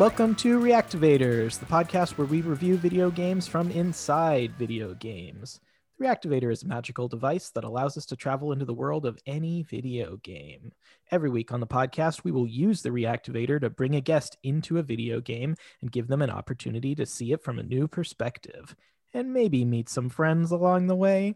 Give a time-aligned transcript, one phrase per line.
[0.00, 5.60] Welcome to Reactivators, the podcast where we review video games from inside video games.
[5.98, 9.18] The Reactivator is a magical device that allows us to travel into the world of
[9.26, 10.72] any video game.
[11.10, 14.78] Every week on the podcast, we will use the Reactivator to bring a guest into
[14.78, 18.74] a video game and give them an opportunity to see it from a new perspective,
[19.12, 21.34] and maybe meet some friends along the way.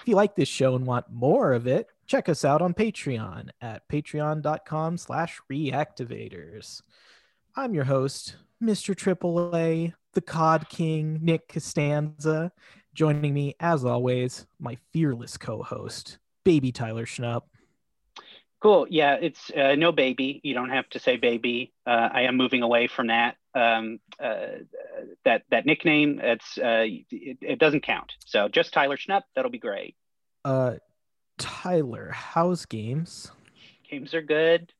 [0.00, 3.50] If you like this show and want more of it, check us out on Patreon
[3.60, 6.80] at patreon.com slash reactivators.
[7.54, 8.94] I'm your host, Mr.
[8.94, 12.50] AAA, the COD King, Nick Costanza.
[12.94, 17.42] Joining me, as always, my fearless co-host, Baby Tyler Schnupp.
[18.62, 18.86] Cool.
[18.88, 20.40] Yeah, it's uh, no baby.
[20.42, 21.74] You don't have to say baby.
[21.86, 23.36] Uh, I am moving away from that.
[23.54, 24.46] Um, uh,
[25.26, 26.20] that that nickname.
[26.22, 28.12] It's uh, it, it, doesn't count.
[28.24, 29.22] So just Tyler Schnupp.
[29.34, 29.94] That'll be great.
[30.42, 30.76] Uh,
[31.36, 33.30] Tyler, how's games?
[33.90, 34.72] Games are good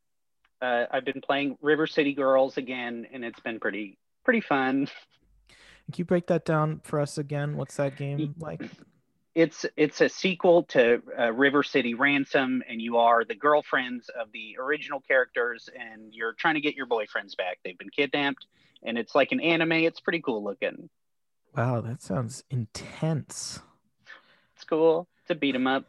[0.63, 4.89] uh, I've been playing River City Girls again, and it's been pretty pretty fun.
[5.49, 7.57] Can you break that down for us again?
[7.57, 8.63] What's that game like?
[9.35, 14.31] It's it's a sequel to uh, River City Ransom, and you are the girlfriends of
[14.33, 17.59] the original characters, and you're trying to get your boyfriends back.
[17.65, 18.47] They've been kidnapped,
[18.85, 19.73] and it's like an anime.
[19.73, 20.89] It's pretty cool looking.
[21.57, 23.61] Wow, that sounds intense.
[24.55, 25.09] It's cool.
[25.23, 25.87] It's a beat 'em up.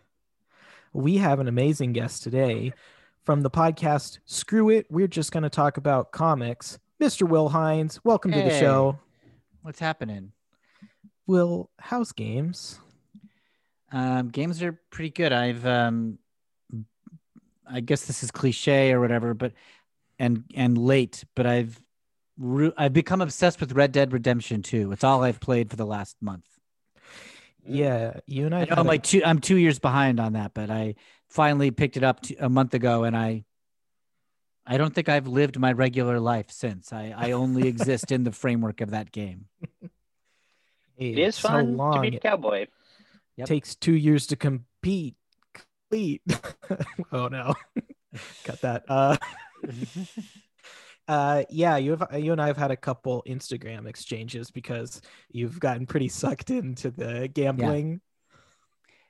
[0.94, 2.74] We have an amazing guest today
[3.24, 6.78] from the podcast Screw It, we're just going to talk about comics.
[7.02, 7.28] Mr.
[7.28, 9.00] Will Hines, welcome hey, to the show.
[9.62, 10.34] What's happening?
[11.26, 12.80] Will, how's games?
[13.92, 15.32] Um, games are pretty good.
[15.32, 16.18] I've, um,
[17.70, 19.54] I guess this is cliche or whatever, but
[20.20, 21.82] and and late, but I've
[22.38, 24.92] re- I've become obsessed with Red Dead Redemption 2.
[24.92, 26.46] It's all I've played for the last month.
[27.66, 28.62] Yeah, you and I.
[28.62, 29.22] I know I'm like two.
[29.24, 30.96] I'm two years behind on that, but I
[31.30, 33.46] finally picked it up t- a month ago, and I.
[34.66, 36.94] I don't think I've lived my regular life since.
[36.94, 39.48] I, I only exist in the framework of that game.
[40.98, 42.68] It is fun so to be a cowboy.
[43.38, 43.48] Yep.
[43.48, 45.16] Takes two years to compete.
[45.54, 46.22] Complete.
[47.12, 47.56] oh no,
[48.44, 48.84] cut that.
[48.88, 49.18] Uh,
[51.08, 55.60] uh, yeah, you have you and I have had a couple Instagram exchanges because you've
[55.60, 58.02] gotten pretty sucked into the gambling.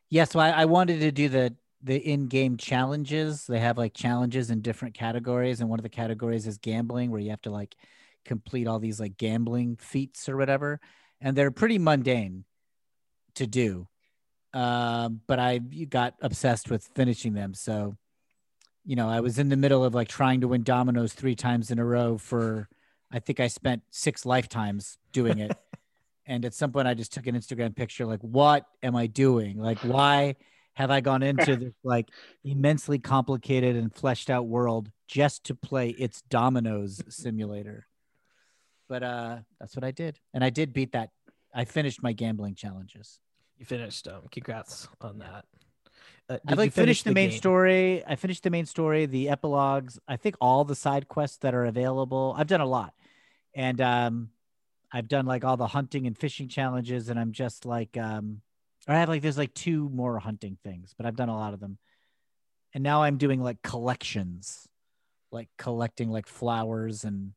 [0.09, 3.45] Yeah, yeah so I, I wanted to do the the in-game challenges.
[3.45, 7.21] They have like challenges in different categories, and one of the categories is gambling, where
[7.21, 7.75] you have to like
[8.25, 10.79] complete all these like gambling feats or whatever,
[11.21, 12.45] and they're pretty mundane
[13.35, 13.87] to do.
[14.51, 17.97] Uh, but I got obsessed with finishing them, so
[18.85, 21.71] you know, I was in the middle of like trying to win dominoes three times
[21.71, 22.67] in a row for,
[23.11, 25.55] I think I spent six lifetimes doing it.
[26.25, 29.57] and at some point, I just took an Instagram picture like, what am I doing?
[29.57, 30.35] Like, why
[30.73, 32.09] have I gone into this like
[32.43, 37.87] immensely complicated and fleshed out world just to play its dominoes simulator?
[38.89, 40.19] But uh, that's what I did.
[40.33, 41.09] And I did beat that.
[41.53, 43.19] I finished my gambling challenges.
[43.57, 44.07] You finished.
[44.07, 45.45] Um, congrats on that.
[46.29, 47.37] Uh, I've like finished the, the main game?
[47.37, 48.05] story.
[48.05, 49.99] I finished the main story, the epilogues.
[50.07, 52.33] I think all the side quests that are available.
[52.37, 52.93] I've done a lot,
[53.53, 54.29] and um,
[54.91, 58.41] I've done like all the hunting and fishing challenges, and I'm just like, um,
[58.87, 61.59] I have like there's like two more hunting things, but I've done a lot of
[61.59, 61.77] them,
[62.73, 64.67] and now I'm doing like collections,
[65.31, 67.33] like collecting like flowers and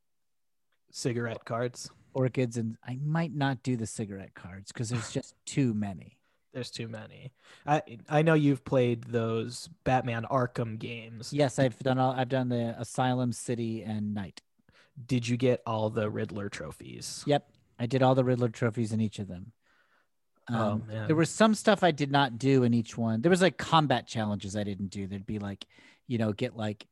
[0.92, 5.74] cigarette cards, orchids, and I might not do the cigarette cards because there's just too
[5.74, 6.18] many.
[6.56, 7.32] There's too many.
[7.66, 11.30] I I know you've played those Batman Arkham games.
[11.30, 12.12] Yes, I've done all.
[12.12, 14.40] I've done the Asylum City and Night.
[15.04, 17.22] Did you get all the Riddler trophies?
[17.26, 17.46] Yep,
[17.78, 19.52] I did all the Riddler trophies in each of them.
[20.48, 23.20] Oh, um, oh man, there was some stuff I did not do in each one.
[23.20, 25.06] There was like combat challenges I didn't do.
[25.06, 25.66] There'd be like,
[26.06, 26.86] you know, get like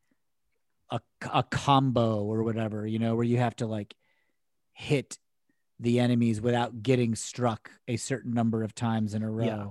[0.91, 0.99] a
[1.33, 3.95] a combo or whatever, you know, where you have to like
[4.73, 5.17] hit
[5.79, 9.45] the enemies without getting struck a certain number of times in a row.
[9.45, 9.65] Yeah.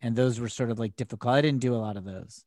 [0.00, 1.34] And those were sort of like difficult.
[1.34, 2.44] I didn't do a lot of those.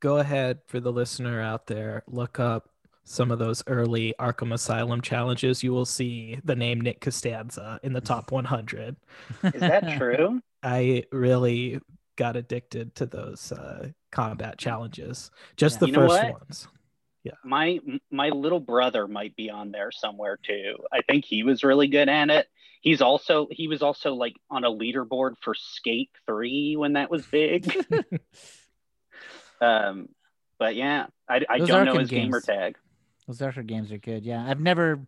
[0.00, 2.70] Go ahead for the listener out there, look up
[3.04, 5.62] some of those early Arkham Asylum challenges.
[5.62, 8.96] You will see the name Nick Costanza in the top 100.
[9.42, 10.40] Is that true?
[10.62, 11.80] I really
[12.16, 15.78] got addicted to those uh, combat challenges, just yeah.
[15.80, 16.68] the you first ones
[17.22, 17.32] yeah.
[17.44, 17.78] My
[18.10, 20.76] my little brother might be on there somewhere too.
[20.92, 22.48] I think he was really good at it.
[22.80, 27.26] He's also he was also like on a leaderboard for skate 3 when that was
[27.26, 27.72] big.
[29.60, 30.08] Um
[30.58, 32.26] but yeah i, I don't know his games.
[32.26, 32.78] gamer tag.
[33.26, 34.24] Those Arkham games are good.
[34.24, 35.00] Yeah i've never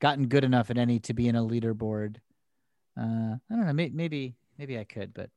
[0.00, 2.16] gotten good enough at any to be in a leaderboard.
[2.96, 5.30] Uh i don't know maybe maybe maybe i could but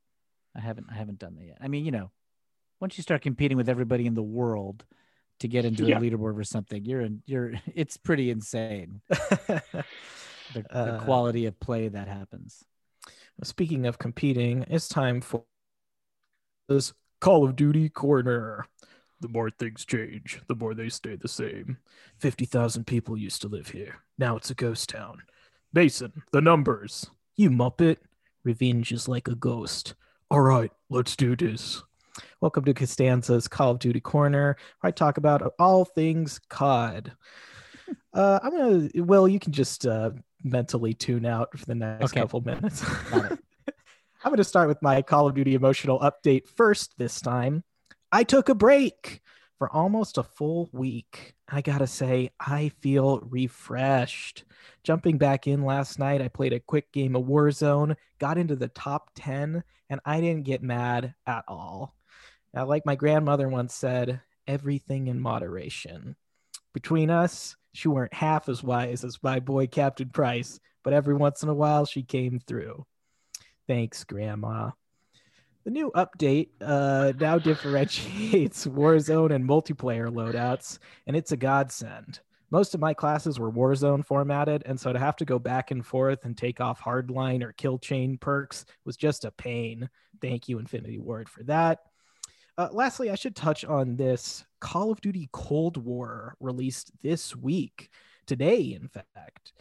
[0.56, 1.58] i haven't i haven't done that yet.
[1.60, 2.12] I mean you know
[2.80, 4.86] once you start competing with everybody in the world
[5.40, 5.98] to get into Yeah.
[5.98, 6.84] a leaderboard or something.
[6.86, 9.64] You're in, you're it's pretty insane the,
[10.54, 12.64] the Uh, quality of play that happens.
[13.44, 15.46] Speaking of competing, it's time for
[16.68, 18.66] this Call of Duty corner.
[19.22, 21.78] The more things change, the more they stay the same.
[22.20, 23.98] 50,000 people used to live here.
[24.18, 25.24] Now it's a ghost town.
[25.74, 27.10] Mason, the numbers.
[27.36, 27.98] You muppet.
[28.46, 29.94] Revenge is like a ghost.
[30.32, 31.84] All right, let's do this.
[32.42, 37.12] Welcome to Costanza's Call of Duty Corner, where I talk about all things COD.
[38.14, 39.04] Uh, I'm gonna.
[39.04, 40.12] Well, you can just uh,
[40.44, 42.20] mentally tune out for the next Okay.
[42.22, 42.84] couple minutes.
[43.14, 43.38] I'm
[44.26, 47.64] going to start with my Call of Duty emotional update first this time.
[48.12, 49.22] I took a break
[49.58, 51.34] for almost a full week.
[51.48, 54.44] I got to say, I feel refreshed.
[54.84, 58.68] Jumping back in last night, I played a quick game of Warzone, got into the
[58.68, 61.96] top 10, and I didn't get mad at all.
[62.54, 66.16] Now, like my grandmother once said, everything in moderation.
[66.74, 71.44] Between us, she weren't half as wise as my boy Captain Price, but every once
[71.44, 72.86] in a while she came through.
[73.68, 74.72] Thanks, Grandma.
[75.66, 82.22] The new update uh, now differentiates Warzone and multiplayer loadouts, and it's a godsend.
[82.52, 85.86] Most of my classes were Warzone formatted, and so to have to go back and
[85.86, 89.88] forth and take off hardline or kill chain perks was just a pain.
[90.20, 91.80] Thank you, Infinity Ward, for that.
[92.60, 97.90] Uh, lastly, I should touch on this Call of Duty Cold War released this week,
[98.26, 99.54] today, in fact.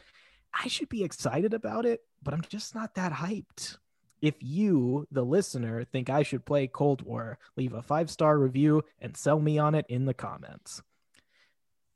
[0.53, 3.77] I should be excited about it, but I'm just not that hyped.
[4.21, 8.83] If you, the listener, think I should play Cold War, leave a five star review
[9.01, 10.83] and sell me on it in the comments.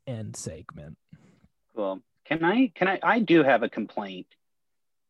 [0.07, 0.99] End segment.
[1.75, 2.01] Cool.
[2.27, 2.69] Can I?
[2.77, 3.01] Can I?
[3.03, 4.29] I do have a complaint.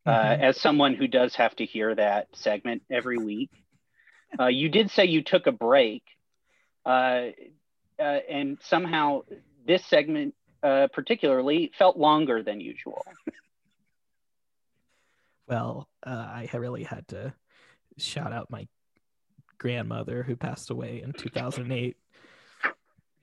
[0.07, 0.39] Uh, Mhm.
[0.39, 3.62] as someone who does have to hear that segment every week,
[4.39, 6.03] uh, you did say you took a break,
[6.85, 7.27] uh,
[7.99, 9.21] uh, and somehow
[9.65, 13.05] this segment, uh, particularly, felt longer than usual.
[15.47, 17.33] Well, uh, I really had to
[17.97, 18.67] shout out my
[19.57, 21.97] grandmother who passed away in 2008.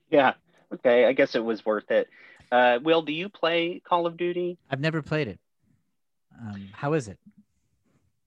[0.09, 0.33] Yeah.
[0.73, 1.05] Okay.
[1.05, 2.09] I guess it was worth it.
[2.51, 4.57] Uh, Will, do you play Call of Duty?
[4.69, 5.39] I've never played it.
[6.39, 7.17] Um, how is it?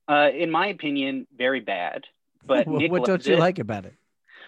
[0.09, 2.05] Uh, in my opinion, very bad.
[2.47, 3.39] But what, Nick what don't you it.
[3.39, 3.95] like about it?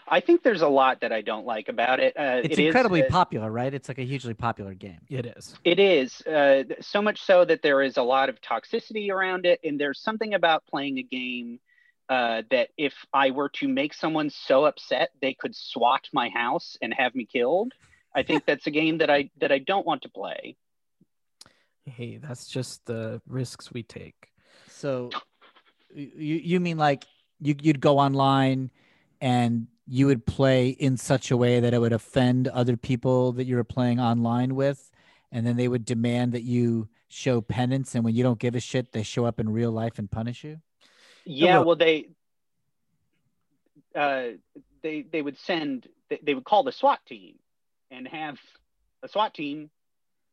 [0.08, 2.16] I think there's a lot that I don't like about it.
[2.16, 3.72] Uh, It's it is, incredibly uh, popular, right?
[3.72, 5.00] It's like a hugely popular game.
[5.08, 5.54] It is.
[5.64, 9.58] It is uh, so much so that there is a lot of toxicity around it,
[9.64, 11.58] and there's something about playing a game
[12.08, 16.76] uh, that if I were to make someone so upset they could swat my house
[16.81, 17.72] and have me killed,
[18.14, 20.56] I think that's a game that I that I don't want to play.
[21.84, 24.28] Hey, that's just the risks we take.
[24.69, 25.10] So
[25.94, 27.04] you you mean like
[27.41, 28.71] you you'd go online
[29.21, 33.44] and you would play in such a way that it would offend other people that
[33.44, 34.91] you were playing online with
[35.31, 38.61] and then they would demand that you show penance and when you don't give a
[38.61, 40.61] shit they show up in real life and punish you?
[41.25, 42.09] Yeah, look- well they
[43.94, 44.29] uh,
[44.83, 47.37] they they would send they, they would call the SWAT team
[47.91, 48.38] and have
[49.03, 49.71] a SWAT team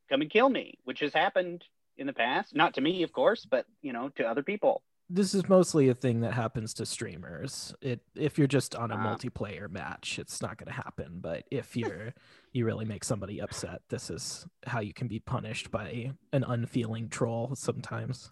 [0.09, 1.63] come and kill me, which has happened
[1.97, 2.55] in the past.
[2.55, 4.81] Not to me, of course, but you know, to other people.
[5.15, 7.71] This is mostly a thing that happens to streamers.
[7.81, 11.19] It if you're just on a multiplayer match, it's not going to happen.
[11.21, 12.13] But if you're
[12.51, 17.09] you really make somebody upset, this is how you can be punished by an unfeeling
[17.09, 18.31] troll sometimes.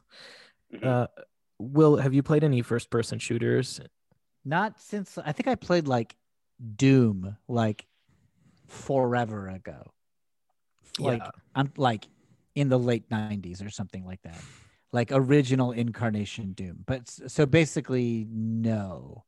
[0.73, 0.83] Mhm.
[0.85, 1.07] Uh,
[1.59, 3.79] Will, have you played any first person shooters?
[4.43, 6.15] Not since I think I played like
[6.75, 7.85] Doom like
[8.67, 9.91] forever ago.
[10.97, 11.29] Like Yeah.
[11.53, 12.07] I'm like
[12.55, 14.41] in the late 90s or something like that.
[14.93, 16.83] Like original incarnation Doom.
[16.85, 19.23] But so basically no.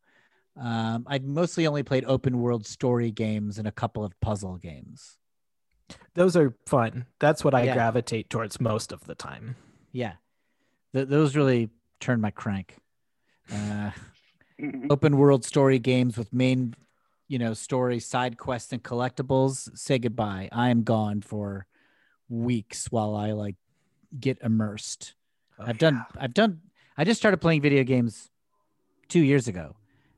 [0.58, 5.18] Um I mostly only played open world story games and a couple of puzzle games.
[6.16, 7.06] those are fun.
[7.20, 7.74] That's what I Yeah.
[7.74, 9.56] gravitate towards most of the time.
[9.92, 10.14] Yeah.
[10.94, 12.78] Th- those really turn my crank.
[13.52, 13.92] Uh
[14.60, 14.92] Mhm.
[14.92, 16.76] open world story games with main
[17.28, 21.66] you know story side quests and collectibles say goodbye i am gone for
[22.30, 23.56] weeks while i like
[24.20, 25.16] get immersed
[25.60, 26.22] Oh, i've done yeah.
[26.22, 26.62] i've done
[26.98, 28.30] i just started playing video games
[29.08, 29.76] two years ago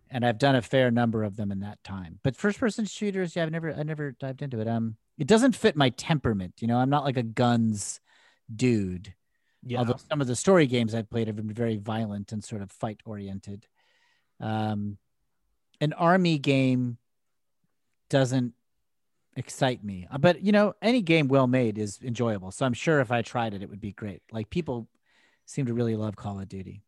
[0.10, 3.36] and i've done a fair number of them in that time but first person shooters
[3.36, 6.68] yeah i've never i never dived into it um it doesn't fit my temperament you
[6.68, 8.00] know i'm not like a guns
[8.54, 9.14] dude
[9.64, 9.80] Yeah.
[9.80, 12.72] although some of the story games I've played have been very violent and sort of
[12.72, 13.66] fight oriented.
[14.40, 14.98] Um,
[15.82, 16.98] an army game
[18.10, 18.54] doesn't
[19.36, 22.52] excite me, Uh, but you know, any game well made is enjoyable.
[22.52, 24.22] So I'm sure if I tried it, it would be great.
[24.32, 24.88] Like people
[25.46, 26.82] seem to really love Call of Duty.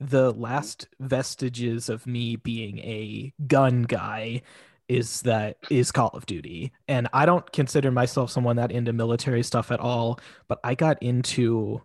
[0.00, 4.42] the last vestiges of me being a gun guy
[4.88, 6.72] is that is Call of Duty.
[6.88, 11.00] And I don't consider myself someone that into military stuff at all, but I got
[11.02, 11.82] into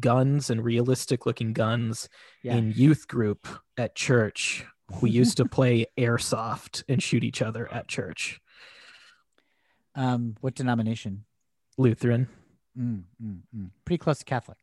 [0.00, 2.08] guns and realistic looking guns
[2.42, 2.56] Yeah.
[2.56, 4.64] in youth group at church.
[5.02, 8.40] We used to play airsoft and shoot each other at church.
[9.94, 11.24] Um, what denomination?
[11.76, 12.28] Lutheran.
[12.78, 13.70] Mm, mm, mm.
[13.84, 14.58] Pretty close to Catholic.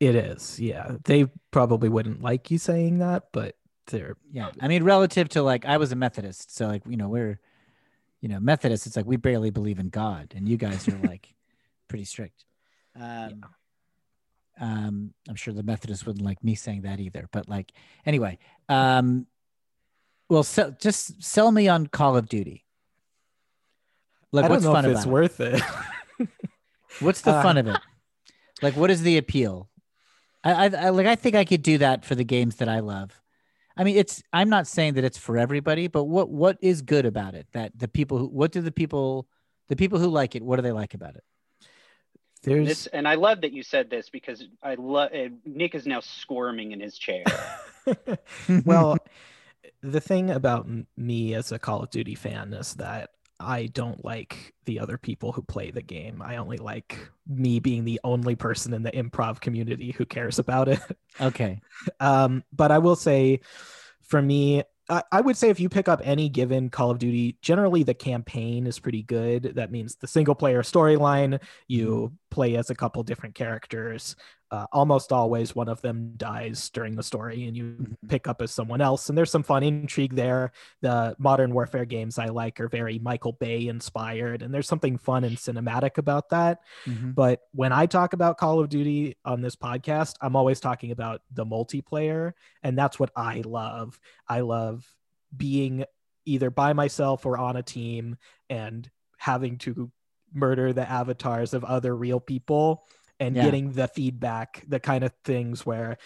[0.00, 0.58] It is.
[0.60, 0.96] Yeah.
[1.04, 4.50] They probably wouldn't like you saying that, but they're Yeah.
[4.60, 6.54] I mean, relative to like, I was a Methodist.
[6.54, 7.38] So, like, you know, we're,
[8.20, 10.32] you know, Methodist, it's like we barely believe in God.
[10.36, 11.34] And you guys are like
[11.88, 12.44] pretty strict.
[12.98, 13.42] Um,
[14.60, 17.28] um, I'm sure the Methodists wouldn't like me saying that either.
[17.32, 17.72] But like,
[18.04, 18.38] anyway,
[18.68, 19.26] um,
[20.28, 22.64] well, so, just sell me on Call of Duty.
[24.30, 25.10] Like, I don't what's know fun if about it's it?
[25.10, 25.62] worth it.
[27.00, 27.76] What's the Uh, fun of it?
[28.62, 29.68] Like, what is the appeal?
[30.44, 31.06] I, I, I like.
[31.06, 33.20] I think I could do that for the games that I love.
[33.76, 34.22] I mean, it's.
[34.32, 37.46] I'm not saying that it's for everybody, but what what is good about it?
[37.52, 39.26] That the people who, what do the people,
[39.68, 41.24] the people who like it, what do they like about it?
[42.42, 45.86] There's This, and I love that you said this because I love eh, Nick is
[45.86, 47.22] now squirming in his chair.
[48.64, 48.98] well,
[49.82, 53.10] the thing about me as a Call of Duty fan is that
[53.42, 56.22] I don't like the other people who play the game.
[56.22, 60.68] I only like me being the only person in the improv community who cares about
[60.68, 60.80] it.
[61.20, 61.60] okay,
[62.00, 63.40] Um, but I will say,
[64.02, 67.36] for me, I, I would say if you pick up any given Call of Duty,
[67.40, 69.52] generally the campaign is pretty good.
[69.54, 74.16] That means the single player storyline, you play as a couple different characters.
[74.52, 77.96] Uh, almost always one of them dies during the story and you Mhm.
[78.06, 79.08] pick up as someone else.
[79.08, 80.52] And there's some fun intrigue there.
[80.82, 85.24] The modern warfare games I like are very Michael Bay inspired, and there's something fun
[85.24, 86.60] and cinematic about that.
[86.84, 87.14] Mhm.
[87.14, 91.22] But when I talk about Call of Duty on this podcast, I'm always talking about
[91.30, 92.34] the multiplayer.
[92.62, 93.98] And that's what I love.
[94.28, 94.86] I love
[95.34, 95.86] being
[96.26, 98.18] either by myself or on a team
[98.50, 99.90] and having to
[100.34, 102.84] murder the avatars of other real people
[103.20, 103.44] and Yeah.
[103.44, 105.98] getting the feedback, the kind of things where.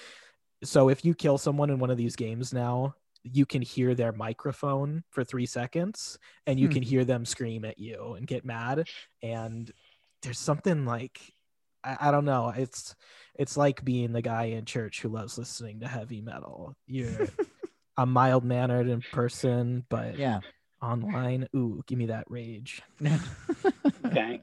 [0.65, 4.13] So if you kill someone in one of these games now, you can hear their
[4.13, 6.73] microphone for three seconds and you Hmm.
[6.75, 8.87] can hear them scream at you and get mad.
[9.23, 9.71] And
[10.23, 11.21] there's something like
[11.85, 12.53] I, I don't know.
[12.57, 12.95] It's
[13.35, 16.75] it's like being the guy in church who loves listening to heavy metal.
[16.87, 17.29] You're
[17.99, 20.41] a mild mannered in person, but yeah.
[20.83, 22.83] online, ooh, give me that rage.
[24.07, 24.41] Okay.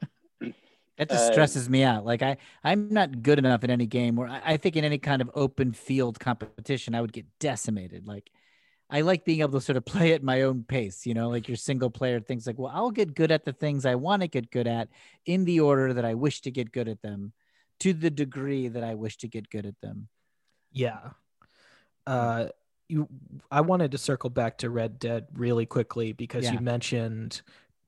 [0.96, 2.04] That just Uh, stresses me out.
[2.04, 4.98] Like I, I'm not good enough in any game where I, I think in any
[4.98, 8.06] kind of open field competition, I would get decimated.
[8.06, 8.30] Like
[8.90, 11.48] I like being able to sort of play at my own pace, you know, like
[11.48, 14.28] your single player things like, well, I'll get good at the things I want to
[14.28, 14.88] get good at
[15.26, 17.32] in the order that I wish to get good at them
[17.80, 20.08] to the degree that I wish to get good at them.
[20.72, 21.10] Yeah.
[22.06, 22.48] Uh
[22.88, 23.08] you
[23.50, 26.52] I wanted to circle back to Red Dead really quickly because Yeah.
[26.52, 27.42] you mentioned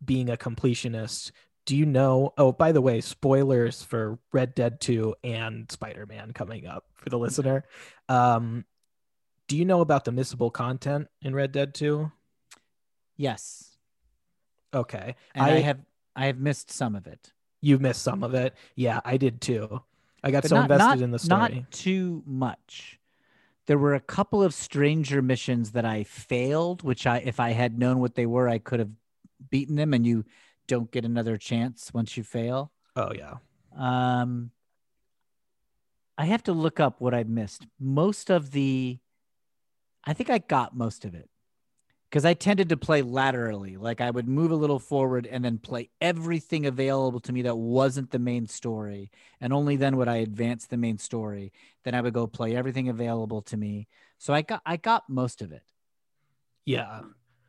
[0.04, 1.32] being a completionist.
[1.66, 6.66] Do you know oh by the way, spoilers for Red Dead 2 and Spider-Man coming
[6.66, 7.64] up for the listener.
[8.08, 8.64] Um
[9.48, 12.10] do you know about the missable content in Red Dead 2?
[13.16, 13.76] Yes.
[14.74, 15.14] Okay.
[15.34, 15.78] And I, I- have,
[16.16, 17.32] I have missed some of it.
[17.60, 18.54] You've missed some of it.
[18.74, 19.82] Yeah, I did too.
[20.22, 21.38] I got but so not, invested not- in the story.
[21.40, 22.98] Not too much.
[23.66, 27.78] There were a couple of stranger missions that I failed, which I, if I had
[27.78, 28.90] known what they were, I could have
[29.50, 29.92] beaten them.
[29.94, 30.24] And you
[30.66, 32.72] don't get another chance once you fail.
[32.94, 33.34] Oh yeah.
[33.76, 34.50] Um,
[36.18, 37.66] I have to look up what I missed.
[37.78, 38.98] Most of the,
[40.04, 41.28] I think I got most of it
[42.08, 43.76] because I tended to play laterally.
[43.76, 47.56] Like I would move a little forward and then play everything available to me that
[47.56, 49.10] wasn't the main story.
[49.40, 51.52] And only then would I advance the main story.
[51.84, 53.88] Then I would go play everything available to me.
[54.18, 55.62] So I got, I got most of it.
[56.64, 57.00] Yeah.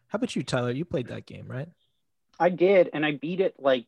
[0.08, 0.72] How about you, Tyler?
[0.72, 1.70] You played that game, right?
[2.40, 3.86] I did, and I beat it like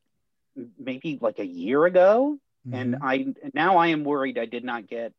[0.78, 2.38] maybe like a year ago.
[2.72, 3.00] and Mhm.
[3.02, 5.14] I now I am worried I did not get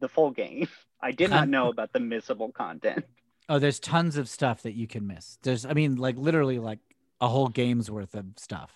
[0.00, 0.66] the full game.
[1.00, 3.04] I did not know about the missable content.
[3.48, 5.38] oh, there's tons of stuff that you can miss.
[5.42, 6.80] There's, I mean, like literally like
[7.20, 8.72] a whole game's worth of stuff.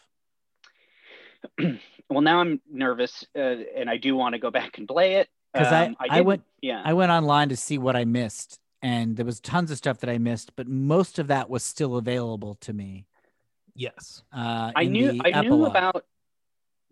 [2.08, 5.28] well, now I'm nervous, uh, and I do want to go back and play it
[5.54, 8.60] 'Cause I- Um, I didn't- went- Yeah, I went online to see what I missed,
[8.82, 11.96] and there was tons of stuff that I missed, but most of that was still
[11.96, 13.06] available to me.
[13.76, 14.22] Yes.
[14.32, 16.04] Uh, I knew I knew about.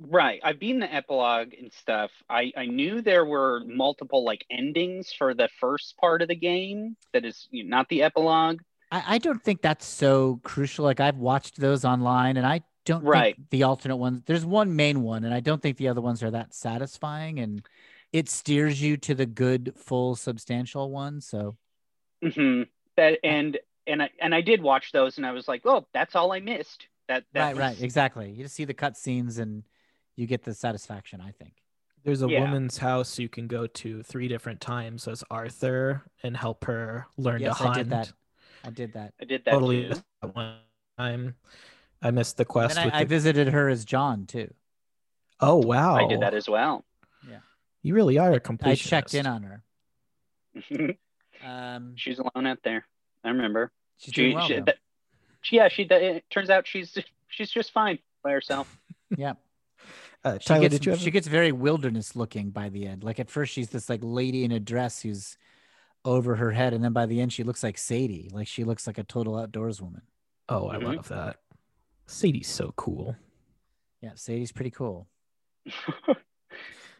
[0.00, 2.10] Right, I've been the epilogue and stuff.
[2.28, 6.96] I I knew there were multiple like endings for the first part of the game.
[7.12, 8.60] That is you know, not the epilogue.
[8.90, 10.84] I, I don't think that's so crucial.
[10.84, 13.36] Like I've watched those online, and I don't Right.
[13.36, 14.22] think the alternate ones.
[14.26, 17.64] There's one main one, and I don't think the other ones are that satisfying, and
[18.12, 21.20] it steers you to the good, full, substantial one.
[21.20, 21.56] So
[22.22, 22.62] Mm-hmm.
[22.96, 26.14] That and and I and I did watch those, and I was like, oh, that's
[26.16, 26.86] all I missed.
[27.08, 28.30] That, that right, was- right, exactly.
[28.30, 29.62] You just see the cut scenes and
[30.16, 31.20] you get the satisfaction.
[31.20, 31.52] I think.
[32.04, 32.40] There's a Yeah.
[32.40, 37.40] woman's house you can go to three different times as Arthur and help her learn
[37.40, 37.76] Yes, to hunt.
[37.76, 38.12] I did that.
[38.64, 39.14] I did that.
[39.20, 39.94] I did that totally too.
[40.22, 40.56] that one
[40.98, 41.34] time.
[42.02, 42.76] I missed the quest.
[42.76, 44.52] And with I, I the- visited her as John too.
[45.40, 45.94] oh wow!
[45.96, 46.84] I did that as well.
[47.28, 47.38] Yeah,
[47.82, 48.88] you really are a I completionist.
[48.88, 49.62] checked in on her.
[51.44, 52.86] Um, She's alone out there.
[53.24, 53.72] I remember.
[53.98, 54.46] she's She, doing well.
[54.46, 54.64] she, though.
[54.66, 54.76] that-
[55.42, 55.82] she- yeah, she.
[55.82, 56.96] It turns out she's
[57.28, 58.78] she's just fine by herself.
[59.16, 59.34] yeah.
[60.24, 61.00] Uh, She gets, did you have?
[61.00, 63.04] she gets very wilderness looking by the end.
[63.04, 65.36] Like at first she's this like lady in a dress who's
[66.04, 68.30] over her head, and then by the end she looks like Sadie.
[68.32, 70.02] Like she looks like a total outdoors woman.
[70.48, 70.96] oh, I Mhm.
[70.96, 71.36] love that.
[72.06, 73.16] Sadie's so cool.
[74.02, 75.08] Yeah, Sadie's pretty cool.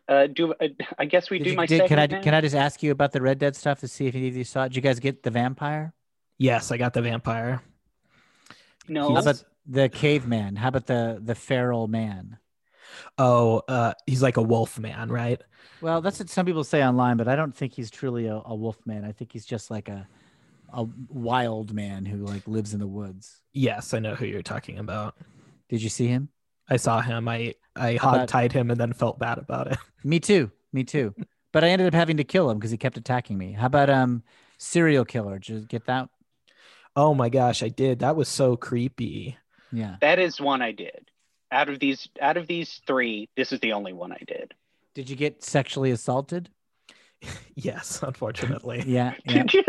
[0.09, 2.35] uh, do I, I guess we Did do you- my did- can I segment can?
[2.35, 4.45] I just ask you about the Red Dead stuff to see if any of you
[4.45, 4.69] saw it?
[4.71, 5.93] Did you guys get the vampire?
[6.39, 7.63] Yes, I got the vampire.
[8.89, 10.57] No, How about the caveman?
[10.57, 12.39] How about the the feral man?
[13.19, 15.41] Oh, uh, he's like a wolf man, right?
[15.81, 18.55] Well, that's what some people say online, but I don't think he's truly a, a
[18.55, 19.05] wolf man.
[19.05, 20.07] I think he's just like a
[20.73, 23.41] a wild man who like lives in the woods.
[23.53, 25.15] Yes, I know who you're talking about.
[25.69, 26.29] Did you see him?
[26.69, 27.29] I saw him.
[27.29, 29.79] I I How hog tied him and then felt bad about it.
[30.05, 30.51] Me too.
[30.73, 31.15] Me too.
[31.53, 33.53] But I ended up having to kill him because he kept attacking me.
[33.53, 34.23] How about um
[34.59, 35.39] serial killer?
[35.39, 36.09] Did you get that?
[36.97, 38.01] Oh my gosh, I did.
[38.01, 39.37] That was so creepy.
[39.73, 39.97] Yeah.
[40.01, 41.11] that is one I did.
[41.51, 44.55] Out of these, out of these three, this is the only one I did.
[44.95, 46.49] Did you get sexually assaulted?
[47.57, 48.83] Yes, unfortunately.
[48.87, 49.15] Yeah.
[49.25, 49.43] Yeah.
[49.45, 49.65] Did you?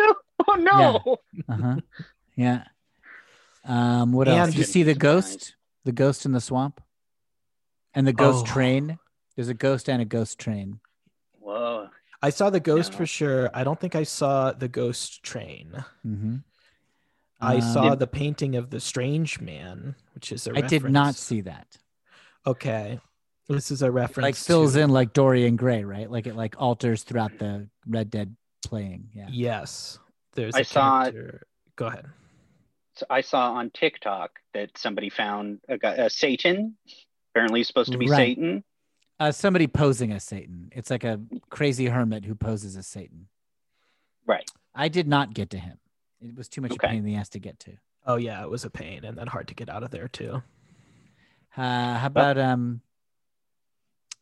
[0.47, 1.17] Oh no!
[1.47, 1.75] Uh huh.
[2.35, 2.63] Yeah.
[3.63, 4.11] Um.
[4.11, 4.37] What else?
[4.47, 5.55] And- Did you see the ghost?
[5.85, 6.81] The ghost in the swamp.
[7.93, 8.51] And the ghost Oh.
[8.53, 8.99] train.
[9.35, 10.79] There's a ghost and a ghost train.
[11.39, 11.87] Whoa!
[12.21, 12.97] I saw the ghost No.
[12.97, 13.49] for sure.
[13.53, 15.71] I don't think I saw the ghost train.
[16.05, 16.35] Mm-hmm.
[17.41, 21.15] I saw Did- the painting of the strange man, which is a I did not
[21.15, 21.67] see that.
[22.47, 22.99] Okay.
[23.47, 24.23] This is a reference.
[24.23, 26.09] Like fills to- in like Dorian Gray, right?
[26.09, 29.09] Like it like alters throughout the Red Dead playing.
[29.13, 29.27] Yeah.
[29.29, 29.99] Yes.
[30.33, 31.47] There's I a saw- character.
[31.75, 32.05] Go ahead.
[32.95, 36.77] So I saw on TikTok that somebody found a, guy, a Satan.
[37.31, 38.37] Apparently, he's supposed to be Right.
[38.37, 38.63] Satan.
[39.19, 40.69] Uh, somebody posing as Satan.
[40.71, 43.27] It's like a crazy hermit who poses as Satan.
[44.25, 44.49] Right.
[44.73, 45.77] I did not get to him.
[46.29, 46.87] It was too much Okay.
[46.87, 47.73] a pain in the ass to get to.
[48.05, 50.41] Oh yeah, it was a pain and then hard to get out of there too.
[51.57, 52.81] Uh, how about um,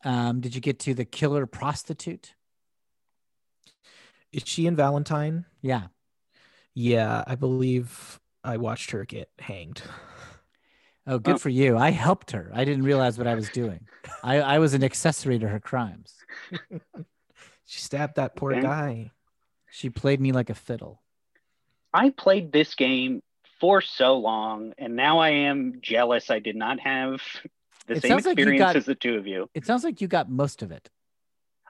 [0.03, 2.35] um, did you get to the killer prostitute?
[4.31, 5.45] Is she in Valentine?
[5.61, 5.87] Yeah.
[6.73, 9.81] Yeah, I believe I watched her get hanged.
[11.05, 11.37] Oh, good Oh.
[11.37, 11.77] for you.
[11.77, 12.49] I helped her.
[12.53, 13.87] I didn't realize what I was doing.
[14.23, 16.15] I, I was an accessory to her crimes.
[17.65, 18.61] She stabbed that poor Okay.
[18.61, 19.11] guy.
[19.71, 21.01] She played me like a fiddle.
[21.93, 23.21] I played this game
[23.59, 26.29] for so long, and now I am jealous.
[26.29, 27.21] I did not have
[27.87, 29.49] the It same sounds like experience got- as the two of you.
[29.53, 30.89] It sounds like you got most of it.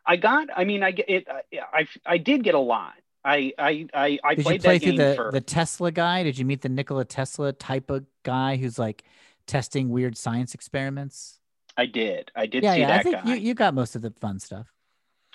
[0.06, 0.50] I got.
[0.56, 1.28] I mean, I get it.
[1.30, 1.42] I,
[1.74, 2.94] I I did get a lot.
[3.24, 5.32] I I I, I Did you played play that through game the, for.
[5.32, 6.24] the Tesla guy?
[6.24, 9.04] Did you meet the Nikola Tesla type of guy who's like
[9.48, 11.40] testing weird science experiments?
[11.78, 12.32] I did.
[12.36, 12.88] I did yeah, see yeah.
[12.88, 13.30] that I think guy.
[13.30, 14.68] you, you got most of the fun stuff.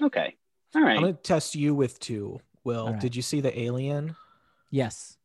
[0.03, 0.37] Okay.
[0.75, 0.97] All right.
[0.97, 2.41] I'm gonna test you with two.
[2.65, 3.01] Will, All right.
[3.01, 4.17] did you see the alien?
[4.71, 5.17] Yes.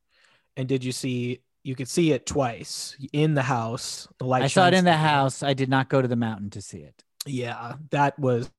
[0.55, 4.07] And did you see you could see it twice in the house?
[4.17, 5.43] The light I saw it in the house.
[5.43, 7.03] I did not go to the mountain to see it.
[7.25, 8.51] Yeah, that was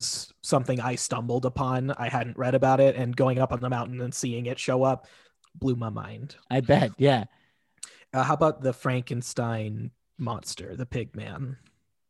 [0.42, 1.90] something I stumbled upon.
[1.90, 4.82] I hadn't read about it, and going up on the mountain and seeing it show
[4.82, 5.06] up
[5.54, 6.36] blew my mind.
[6.50, 6.92] I bet.
[6.96, 7.24] Yeah.
[8.12, 11.58] Uh, how about the Frankenstein monster, the pig man?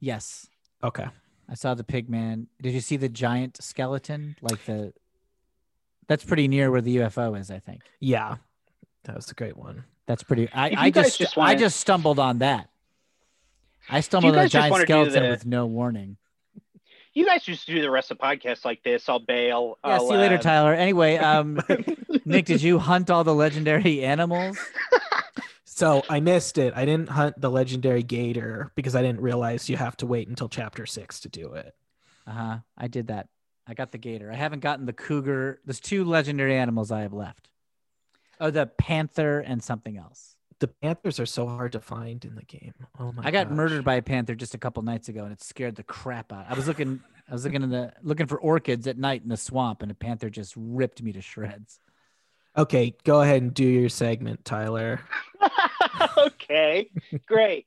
[0.01, 0.47] Yes.
[0.83, 1.07] Okay.
[1.49, 2.47] I saw the pig man.
[2.63, 4.37] Did you see the giant skeleton?
[4.41, 4.93] Like the
[6.07, 7.83] that's pretty near where the UFO is, I think.
[8.01, 8.37] Yeah,
[9.05, 9.85] that was a great one.
[10.07, 12.69] That's pretty I, I just, just I wanna- just stumbled on that.
[13.89, 16.17] I stumbled on a giant skeleton the- with no warning.
[17.13, 19.09] you guys just do the rest of the podcast like this.
[19.09, 19.79] I'll bail.
[19.85, 20.75] Yeah, I'll, see you later, uh, Tyler.
[20.75, 21.61] Anyway, um
[22.25, 24.59] Nick, did you hunt all the legendary animals?
[25.67, 26.73] So I missed it.
[26.77, 30.49] I didn't hunt the legendary gator because I didn't realize you have to wait until
[30.49, 31.75] chapter six to do it.
[32.29, 32.59] Uh-huh.
[32.79, 33.27] I did that.
[33.67, 34.31] I got the gator.
[34.31, 35.59] I haven't gotten the cougar.
[35.65, 37.49] There's two legendary animals I have left.
[38.45, 40.37] Oh, the panther and something else.
[40.59, 42.75] The panthers are so hard to find in the game.
[43.01, 43.23] Oh my!
[43.25, 43.57] I got gosh.
[43.57, 46.45] murdered by a panther just a couple nights ago, and it scared the crap out.
[46.51, 49.39] I was looking, I was looking in the looking for orchids at night in the
[49.39, 51.81] swamp, and a panther just ripped me to shreds.
[52.55, 55.01] Okay, go ahead and do your segment, Tyler.
[56.19, 56.91] okay,
[57.27, 57.67] great.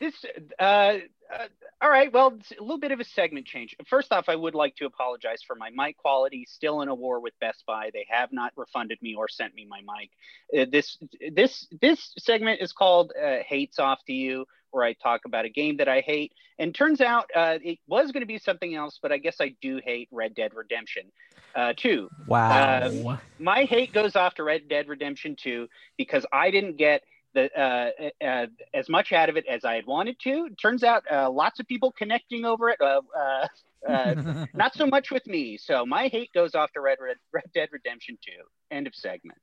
[0.00, 0.14] This
[0.58, 0.96] uh,
[1.32, 1.46] uh,
[1.80, 2.12] all right.
[2.12, 3.76] Well, it's a little bit of a segment change.
[3.86, 6.46] First off, I would like to apologize for my mic quality.
[6.48, 7.90] Still in a war with Best Buy.
[7.92, 10.10] They have not refunded me or sent me my mic.
[10.58, 10.98] Uh, this
[11.34, 15.50] this this segment is called uh, "Hates Off to You," where I talk about a
[15.50, 16.32] game that I hate.
[16.58, 19.54] And turns out uh, it was going to be something else, but I guess I
[19.60, 21.12] do hate Red Dead Redemption
[21.54, 22.08] uh, 2.
[22.26, 22.86] Wow.
[22.86, 27.02] Um, my hate goes off to Red Dead Redemption 2 because I didn't get
[27.36, 30.48] the, uh, uh, as much out of it as I had wanted to.
[30.60, 32.80] Turns out uh, lots of people connecting over it.
[32.80, 33.46] Uh, uh,
[33.88, 35.58] uh, not so much with me.
[35.58, 38.32] So my hate goes off to Red, Red, Red Dead Redemption 2.
[38.74, 39.38] End of segment.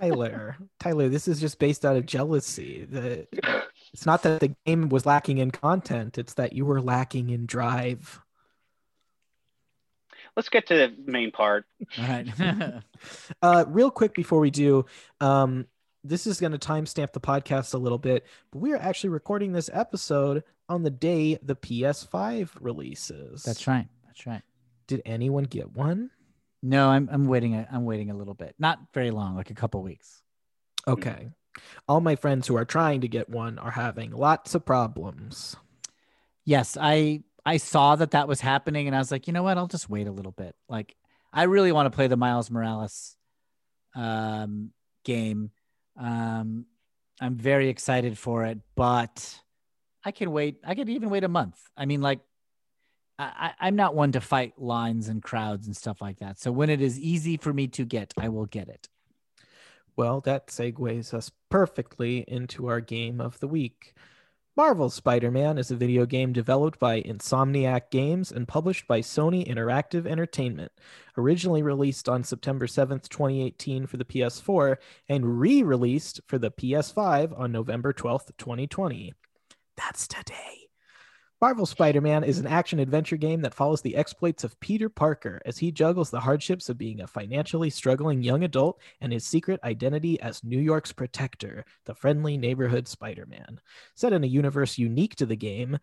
[0.00, 2.86] Tyler, Tyler, this is just based out of jealousy.
[2.90, 3.26] The,
[3.92, 7.44] it's not that the game was lacking in content; it's that you were lacking in
[7.44, 8.22] drive.
[10.34, 11.66] Let's get to the main part.
[11.98, 12.82] All right.
[13.42, 14.86] Uh, real quick before we do,
[15.20, 15.66] um,
[16.04, 19.52] this is going to timestamp the podcast a little bit, but we are actually recording
[19.52, 23.42] this episode on the day the PS5 releases.
[23.42, 23.86] That's right.
[24.06, 24.42] That's right.
[24.86, 26.10] Did anyone get one?
[26.62, 27.54] No, I'm I'm waiting.
[27.54, 28.54] A, I'm waiting a little bit.
[28.58, 30.22] Not very long, like a couple weeks.
[30.86, 31.28] Okay.
[31.88, 35.56] All my friends who are trying to get one are having lots of problems.
[36.44, 39.58] Yes, I I saw that that was happening, and I was like, you know what?
[39.58, 40.54] I'll just wait a little bit.
[40.68, 40.94] Like,
[41.32, 43.16] I really want to play the Miles Morales
[43.94, 44.70] um,
[45.04, 45.50] game.
[45.96, 46.66] Um,
[47.20, 49.40] I'm very excited for it, but
[50.04, 50.56] I can wait.
[50.64, 51.60] I could even wait a month.
[51.76, 52.20] I mean, like,
[53.18, 56.40] I, I'm not one to fight lines and crowds and stuff like that.
[56.40, 58.88] So when it is easy for me to get, I will get it.
[59.94, 63.94] Well, that segues us perfectly into our game of the week.
[64.54, 69.48] Marvel's Spider Man is a video game developed by Insomniac Games and published by Sony
[69.48, 70.72] Interactive Entertainment.
[71.16, 74.76] Originally released on September 7th, 2018 for the PS4
[75.08, 79.14] and re released for the PS5 on November 12th, 2020.
[79.78, 80.61] That's today.
[81.42, 85.42] Marvel Spider Man is an action adventure game that follows the exploits of Peter Parker
[85.44, 89.58] as he juggles the hardships of being a financially struggling young adult and his secret
[89.64, 93.60] identity as New York's protector, the friendly neighborhood Spider Man.
[93.96, 95.80] Set in a universe unique to the game,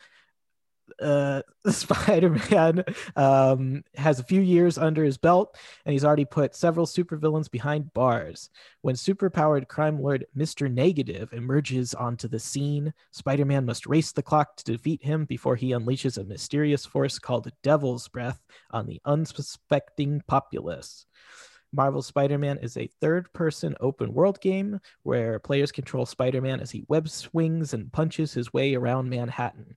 [1.01, 2.83] uh, Spider-Man
[3.15, 7.93] um, has a few years under his belt, and he's already put several supervillains behind
[7.93, 8.49] bars.
[8.81, 10.71] When superpowered crime lord Mr.
[10.71, 15.71] Negative emerges onto the scene, Spider-Man must race the clock to defeat him before he
[15.71, 21.05] unleashes a mysterious force called Devil's Breath on the unsuspecting populace.
[21.71, 26.59] Marvel Spider Man is a third person open world game where players control Spider Man
[26.59, 29.75] as he web swings and punches his way around Manhattan.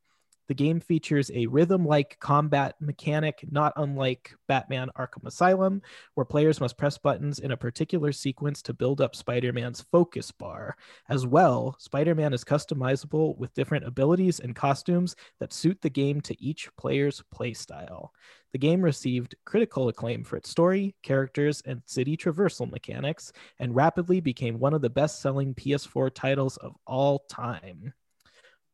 [0.48, 5.83] The game features a rhythm like combat mechanic, not unlike Batman Arkham Asylum,
[6.14, 10.31] where players must press buttons in a particular sequence to build up Spider Man's focus
[10.33, 10.76] bar.
[11.09, 16.20] As well, Spider Man is customizable with different abilities and costumes that suit the game
[16.22, 18.09] to each player's playstyle.
[18.52, 24.20] The game received critical acclaim for its story, characters, and city traversal mechanics, and rapidly
[24.20, 27.94] became one of the best selling PS4 titles of all time.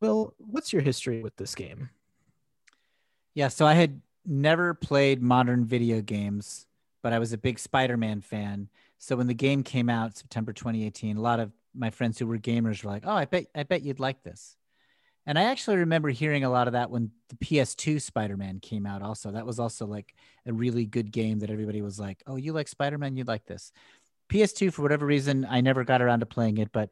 [0.01, 1.91] Will, what's your history with this game?
[3.35, 6.67] Yeah, so I had never played modern video games,
[7.03, 8.69] but I was a big Spider-Man fan.
[8.99, 12.39] So when the game came out September 2018, a lot of my friends who were
[12.39, 14.57] gamers were like, "Oh, I bet I bet you'd like this."
[15.27, 19.03] And I actually remember hearing a lot of that when the PS2 Spider-Man came out
[19.03, 19.31] also.
[19.31, 20.15] That was also like
[20.47, 23.73] a really good game that everybody was like, "Oh, you like Spider-Man, you'd like this."
[24.29, 26.91] PS2 for whatever reason, I never got around to playing it, but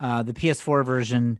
[0.00, 1.38] uh, the PS4 version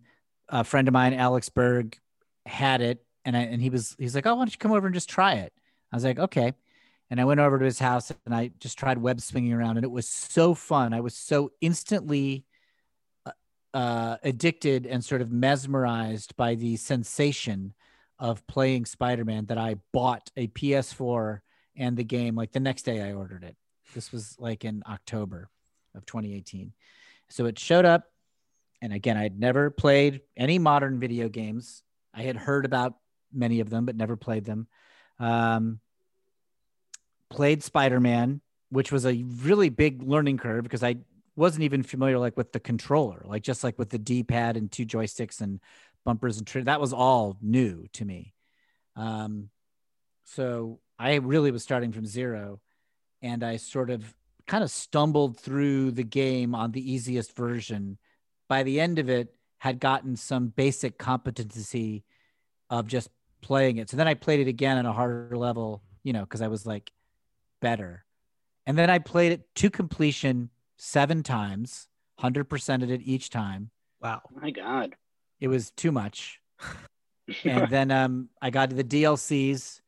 [0.48, 1.98] a friend of mine, Alex Berg,
[2.46, 4.86] had it, and I and he was he's like, "Oh, why don't you come over
[4.86, 5.52] and just try it?"
[5.92, 6.52] I was like, "Okay."
[7.10, 9.84] And I went over to his house and I just tried web swinging around, and
[9.84, 10.92] it was so fun.
[10.92, 12.44] I was so instantly
[13.26, 13.30] uh,
[13.72, 17.74] uh, addicted and sort of mesmerized by the sensation
[18.18, 21.40] of playing Spider-Man that I bought a PS4
[21.76, 23.56] and the game like the next day I ordered it.
[23.94, 25.50] This was like in October
[25.94, 26.72] of 2018.
[27.28, 28.13] So it showed up
[28.82, 31.82] and again, I had never played any modern video games.
[32.12, 32.94] I had heard about
[33.32, 34.66] many of them, but never played them.
[35.18, 35.80] Um,
[37.30, 40.96] played Spider Man, which was a really big learning curve because I
[41.36, 44.70] wasn't even familiar like with the controller, like just like with the D pad and
[44.70, 45.60] two joysticks and
[46.04, 48.34] bumpers and tr- that was all new to me.
[48.96, 49.50] Um,
[50.24, 52.60] so I really was starting from zero,
[53.22, 54.14] and I sort of
[54.46, 57.98] kind of stumbled through the game on the easiest version
[58.48, 62.04] by the end of it had gotten some basic competency
[62.70, 63.08] of just
[63.40, 63.90] playing it.
[63.90, 66.66] So then I played it again on a harder level, you know, because I was
[66.66, 66.90] like
[67.60, 68.04] better.
[68.66, 71.88] And then I played it to completion seven times,
[72.20, 73.70] 100%ed it each time.
[74.00, 74.22] Wow.
[74.34, 74.96] My God.
[75.40, 76.40] It was too much.
[77.44, 79.80] and then um, I got to the DLCs,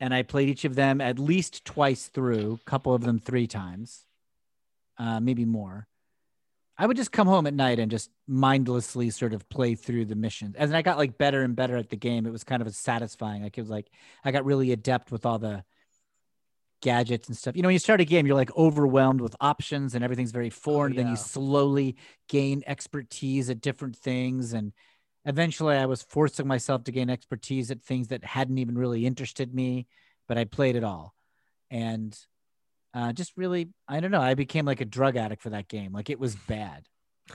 [0.00, 2.60] and I played each of them at least twice through.
[2.60, 4.04] A couple of them three times,
[4.98, 5.87] uh, maybe more.
[6.78, 10.14] I would just come home at night and just mindlessly sort of play through the
[10.14, 10.54] missions.
[10.54, 13.42] As I got like better and better at the game, it was kind of satisfying.
[13.42, 13.90] Like it was like
[14.24, 15.64] I got really adept with all the
[16.80, 17.56] gadgets and stuff.
[17.56, 20.48] You know, when you start a game, you're like overwhelmed with options and everything's very
[20.48, 20.92] oh, foreign.
[20.92, 21.96] Oh, Then you slowly
[22.28, 24.52] gain expertise at different things.
[24.52, 24.72] And
[25.24, 29.52] eventually I was forcing myself to gain expertise at things that hadn't even really interested
[29.52, 29.88] me,
[30.28, 31.14] but I played it all.
[31.70, 32.16] And
[32.98, 34.20] uh, just really, I don't know.
[34.20, 35.92] I became like a drug addict for that game.
[35.92, 36.88] Like it was bad.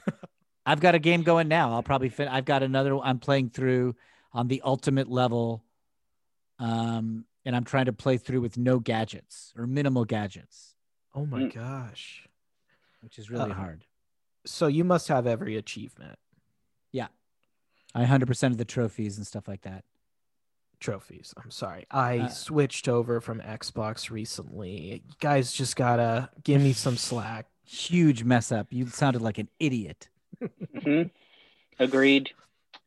[0.65, 1.71] I've got a game going now.
[1.73, 2.97] I'll probably fin- I've got another.
[2.97, 3.95] I'm playing through
[4.33, 5.63] on the ultimate level,
[6.59, 10.75] um, and I'm trying to play through with no gadgets or minimal gadgets,
[11.15, 11.53] Oh my Mm.
[11.53, 12.27] gosh.
[13.01, 13.85] which is really Uh, hard.
[14.45, 16.17] So you must have every achievement
[16.91, 17.07] Yeah,
[17.95, 19.83] I 100% of the trophies and stuff like that.
[20.83, 21.33] Trophies.
[21.43, 21.85] I'm sorry.
[21.89, 25.01] I Uh, switched over from Xbox recently.
[25.07, 27.47] You guys just gotta give me some slack.
[27.65, 28.67] Huge mess up.
[28.71, 30.09] You sounded like an idiot.
[30.75, 31.09] Mhm.
[31.79, 32.31] Agreed.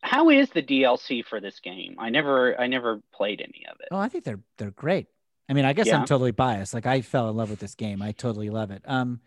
[0.03, 1.97] How is the DLC for this game?
[1.99, 3.89] I never, I never played any of it.
[3.91, 5.07] Oh, I think they're they're great.
[5.49, 5.99] I mean, I guess Yeah.
[5.99, 6.75] I'm totally biased.
[6.75, 8.03] Like I fell in love with this game.
[8.03, 8.83] I totally love it.
[8.85, 9.21] Um,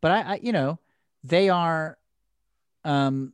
[0.00, 0.78] but I, I you know,
[1.22, 1.98] they are,
[2.84, 3.32] um,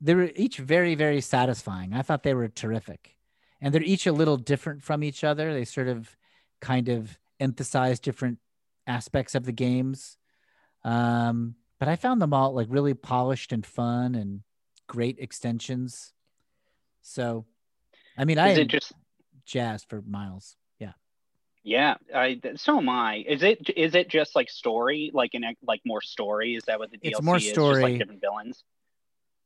[0.00, 1.92] they were each very very satisfying.
[1.92, 3.16] I thought they were terrific,
[3.60, 5.52] and they're each a little different from each other.
[5.52, 6.16] They sort of,
[6.60, 8.38] kind of emphasize different
[8.86, 10.18] aspects of the games.
[10.84, 14.42] Um, but I found them all like really polished and fun and
[14.86, 16.12] great extensions.
[17.02, 17.46] So,
[18.16, 18.92] I mean, I just?
[19.46, 20.56] jazzed for Miles.
[20.78, 20.92] Yeah.
[21.62, 22.40] Yeah, I.
[22.56, 23.24] So am I.
[23.26, 23.70] Is it?
[23.76, 26.54] Is it just like story, like in like more story?
[26.54, 27.44] Is that what the DLC It's more is?
[27.44, 27.82] Just story.
[27.82, 28.62] like different villains.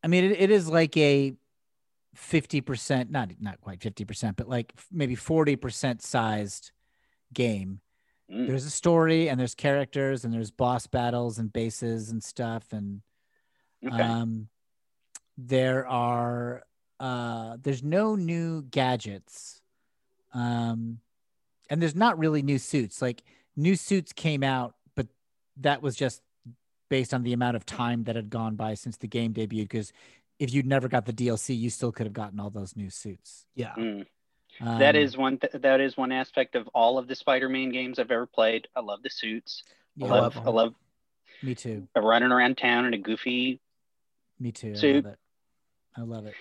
[0.03, 1.35] I mean, it, it is like a
[2.15, 6.71] 50%, not not quite 50%, but like maybe 40% sized
[7.33, 7.81] game.
[8.31, 8.47] Mm.
[8.47, 12.73] There's a story and there's characters and there's boss battles and bases and stuff.
[12.73, 13.03] And
[13.87, 14.03] Okay.
[14.03, 14.49] um,
[15.37, 16.63] there are,
[17.01, 19.61] uh, there's no new gadgets.
[20.33, 21.01] Um,
[21.69, 23.03] and there's not really new suits.
[23.03, 23.23] Like
[23.57, 25.09] new suits came out, but
[25.59, 26.23] that was just
[26.89, 29.69] based on the amount of time that had gone by since the game debuted.
[29.69, 29.93] Because
[30.39, 33.47] if you'd never got the DLC, you still could have gotten all those new suits.
[33.55, 33.73] Yeah.
[33.79, 34.07] Mm.
[34.61, 35.39] Um, that is one.
[35.39, 38.69] Th- that is one aspect of all of the Spider-Man games I've ever played.
[38.77, 39.65] I love the suits.
[39.97, 40.47] yeah, I love love.
[40.47, 40.75] I love
[41.43, 41.89] me too.
[41.97, 43.61] running around town in a goofy.
[44.39, 44.75] Me too.
[44.77, 45.19] I love it.
[45.97, 46.35] I love it.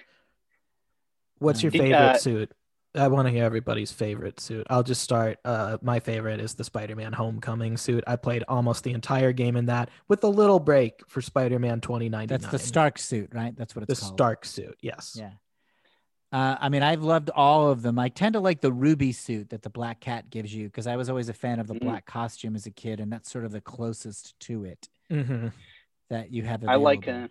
[1.40, 2.52] What's your Um, favorite uh, suit?
[2.96, 4.68] I want to hear everybody's favorite suit.
[4.70, 5.40] I'll just start.
[5.44, 8.04] Uh, my favorite is the Spider-Man Homecoming suit.
[8.06, 12.28] I played almost the entire game in that, with a little break for Spider-Man 2099.
[12.28, 13.56] That's the Stark suit, right?
[13.56, 14.14] That's what The it's called.
[14.14, 14.78] The Stark suit.
[14.82, 15.16] Yes.
[15.20, 15.32] Yeah.
[16.32, 18.00] Uh, I mean, I've loved all of them.
[18.00, 20.96] I tend to like the ruby suit that the Black Cat gives you because I
[20.96, 21.82] was always a fan of the Mm.
[21.82, 25.48] black costume as a kid, and that's sort of the closest to it hmm
[26.10, 26.64] that you have.
[26.68, 27.08] I like.
[27.08, 27.30] available.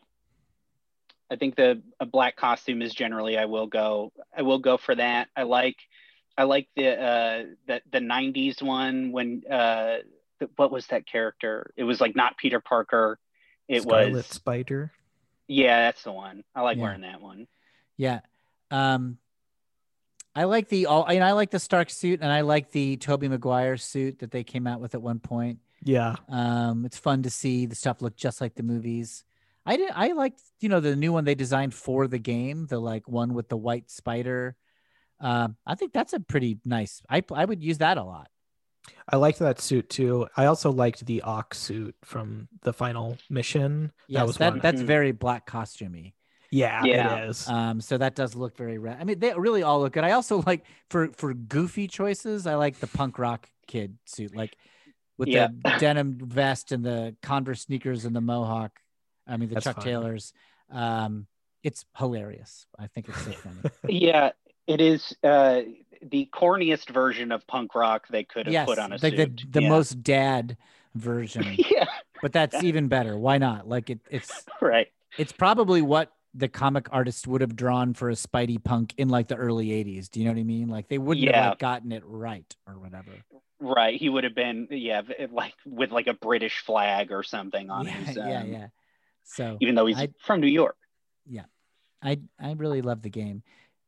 [1.32, 4.12] I think the a black costume is generally I will go.
[4.36, 5.28] I will go for that.
[5.34, 5.76] I like.
[6.36, 9.98] I like the uh the the '90s one when uh
[10.40, 11.72] the, what was that character?
[11.76, 13.18] It was like not Peter Parker.
[13.68, 14.92] It Scarlet was Spider.
[15.48, 16.44] yeah, that's the one.
[16.54, 16.82] I like Yeah.
[16.82, 17.46] wearing that one.
[17.96, 18.20] Yeah.
[18.70, 19.18] Um,
[20.34, 21.04] I like the all.
[21.06, 24.30] I, mean, I like the Stark suit, and I like the Tobey Maguire suit that
[24.30, 25.58] they came out with at one point.
[25.82, 26.16] Yeah.
[26.28, 29.24] Um, it's fun to see the stuff look just like the movies.
[29.64, 29.90] I did.
[29.94, 33.34] I liked, you know, the new one they designed for the game, the like one
[33.34, 34.56] with the white spider.
[35.20, 37.00] Um, I think that's a pretty nice.
[37.08, 38.28] I I would use that a lot.
[39.08, 40.26] I liked that suit too.
[40.36, 43.92] I also liked the Ox suit from the final mission.
[44.08, 44.60] Yes, that was that one.
[44.60, 44.86] that's Mhm.
[44.86, 46.14] very black costumey.
[46.50, 47.16] yeah, Yeah.
[47.18, 47.48] it is.
[47.48, 48.98] Um, so that does look very red.
[49.00, 50.02] I mean, they really all look good.
[50.04, 52.46] I also like for for goofy choices.
[52.48, 54.56] I like the punk rock kid suit, like
[55.18, 55.48] with Yeah.
[55.62, 58.72] the denim vest and the Converse sneakers and the mohawk.
[59.26, 59.84] I mean, the That's Chuck fun.
[59.84, 60.32] Taylors.
[60.70, 61.26] Um,
[61.62, 62.66] it's hilarious.
[62.78, 63.60] I think it's so funny.
[63.88, 64.30] Yeah,
[64.66, 65.62] it is uh
[66.02, 69.24] the corniest version of punk rock they could have yes, put on a like the
[69.24, 69.46] suit.
[69.50, 69.68] the Yeah.
[69.68, 70.56] most dad
[70.94, 71.86] version, yeah,
[72.20, 73.16] but that's even better.
[73.16, 73.68] Why not?
[73.68, 74.88] Like it, it's right.
[75.16, 79.28] it's probably what the comic artist would have drawn for a Spidey punk in like
[79.28, 80.10] the early 80s.
[80.10, 80.68] Do you know what I mean?
[80.68, 83.12] Like they wouldn't have like gotten it right or whatever.
[83.60, 87.86] Right, he would have been yeah, like with like a British flag or something on
[87.86, 88.16] yeah, his.
[88.16, 88.66] yeah, um, yeah.
[89.24, 90.76] So Even though he's I- from New York.
[91.26, 91.44] Yeah.
[92.02, 93.42] I I really love the game.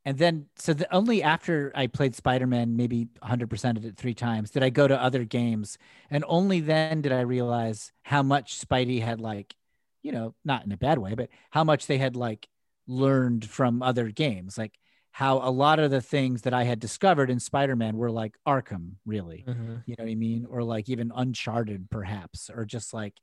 [0.07, 4.51] And then so the only after I played Spider-Man maybe 100% of it 3 times
[4.51, 5.79] did I go to other games
[6.11, 9.55] and only then did I realize how much Spidey had like
[10.03, 12.47] you know, not in a bad way, but how much they had like
[12.87, 14.59] learned from other games.
[14.59, 14.79] Like
[15.13, 18.97] how a lot of the things that I had discovered in Spider-Man were like Arkham,
[19.07, 19.45] really.
[19.49, 19.83] Mhm.
[19.87, 20.45] You know what I mean?
[20.45, 23.15] Or like even Uncharted, perhaps, or just like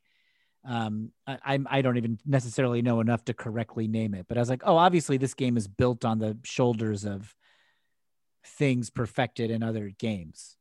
[0.64, 4.42] um I, I'm I don't even necessarily know enough to correctly name it, but I
[4.42, 7.36] was like, oh, obviously this game is built on the shoulders of
[8.46, 10.58] things perfected in other games.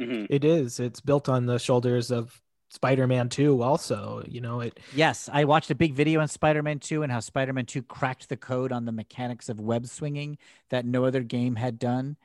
[0.00, 0.26] Mhm.
[0.30, 0.80] It is.
[0.80, 5.70] It's built on the shoulders of Spider-Man 2 also, you know, it Yes, I watched
[5.70, 8.92] a big video on Spider-Man 2 and how Spider-Man 2 cracked the code on the
[8.92, 10.38] mechanics of web swinging
[10.70, 12.16] that no other game had done.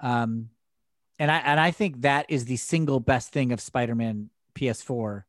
[0.00, 0.50] Um,
[1.18, 5.24] and I and I think that is the single best thing of Spider-Man PS4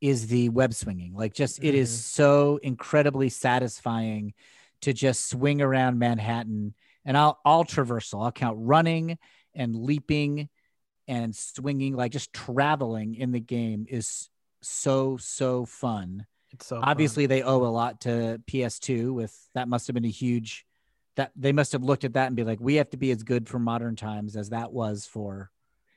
[0.00, 1.14] is the web swinging.
[1.14, 1.98] Like just it is Mhm.
[2.02, 4.34] so incredibly satisfying
[4.82, 8.24] to just swing around Manhattan and I'll traverse all traversal.
[8.24, 9.18] I'll count running
[9.54, 10.48] and leaping
[11.08, 14.30] and swinging like just traveling in the game is
[14.62, 16.88] so so fun it's so fun.
[16.88, 20.66] obviously they owe a lot to ps2 with that must have been a huge
[21.16, 23.22] that they must have looked at that and be like we have to be as
[23.22, 25.50] good for modern times as that was for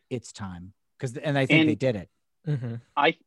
[0.10, 2.10] its time because and i think And- they did it
[2.48, 2.82] Mhm.
[2.96, 3.18] I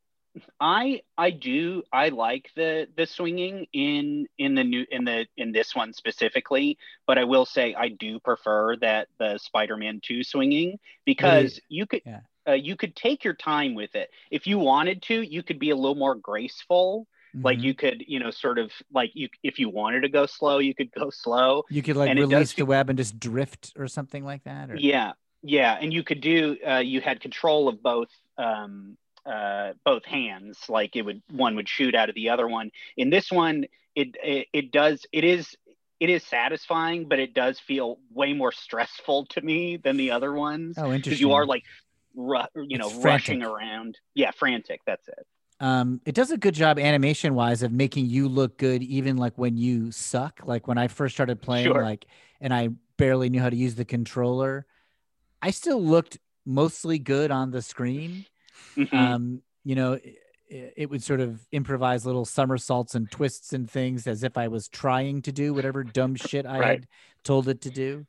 [0.60, 5.52] I I do I like the the swinging in in the new in the in
[5.52, 10.78] this one specifically, but I will say I do prefer that the Spider-Man 2 swinging
[11.04, 12.20] because you could Yeah.
[12.48, 14.10] uh, you could take your time with it.
[14.30, 17.06] If you wanted to, you could be a little more graceful.
[17.42, 17.64] Like Mhm.
[17.64, 20.74] you could, you know, sort of like you if you wanted to go slow, you
[20.74, 21.64] could go slow.
[21.70, 24.76] you could like and release the web and just drift or something like that or
[24.78, 26.56] Yeah, yeah, and you could do.
[26.66, 28.10] Uh, you had control of both.
[28.38, 32.70] Um, uh, both hands, like it would one would shoot out of the other one.
[32.96, 35.04] In this one, it it, it does.
[35.12, 35.54] It is
[35.98, 40.32] it is satisfying, but it does feel way more stressful to me than the other
[40.32, 41.64] ones oh because interesting you are like,
[42.14, 43.48] ru- you know, It's rushing frantic.
[43.56, 43.98] around.
[44.14, 44.80] Yeah, frantic.
[44.86, 45.26] That's it.
[45.60, 49.38] um it does a good job animation wise of making you look good even like
[49.38, 51.82] when you suck like when i first started playing Sure.
[51.82, 52.04] like
[52.42, 54.66] and i barely knew how to use the controller
[55.40, 58.26] i still looked mostly good on the screen
[58.76, 58.92] Mhm.
[58.96, 64.06] um you know it, it would sort of improvise little somersaults and twists and things
[64.06, 66.70] as if i was trying to do whatever dumb shit i Right.
[66.70, 66.86] had
[67.24, 68.06] told it to do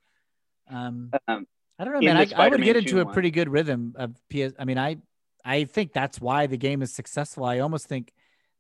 [0.70, 1.48] um Um,
[1.80, 3.14] i don't know man I, I would get into a one.
[3.14, 4.98] pretty good rhythm of ps i mean i
[5.46, 8.14] i think that's why the game is successful i almost think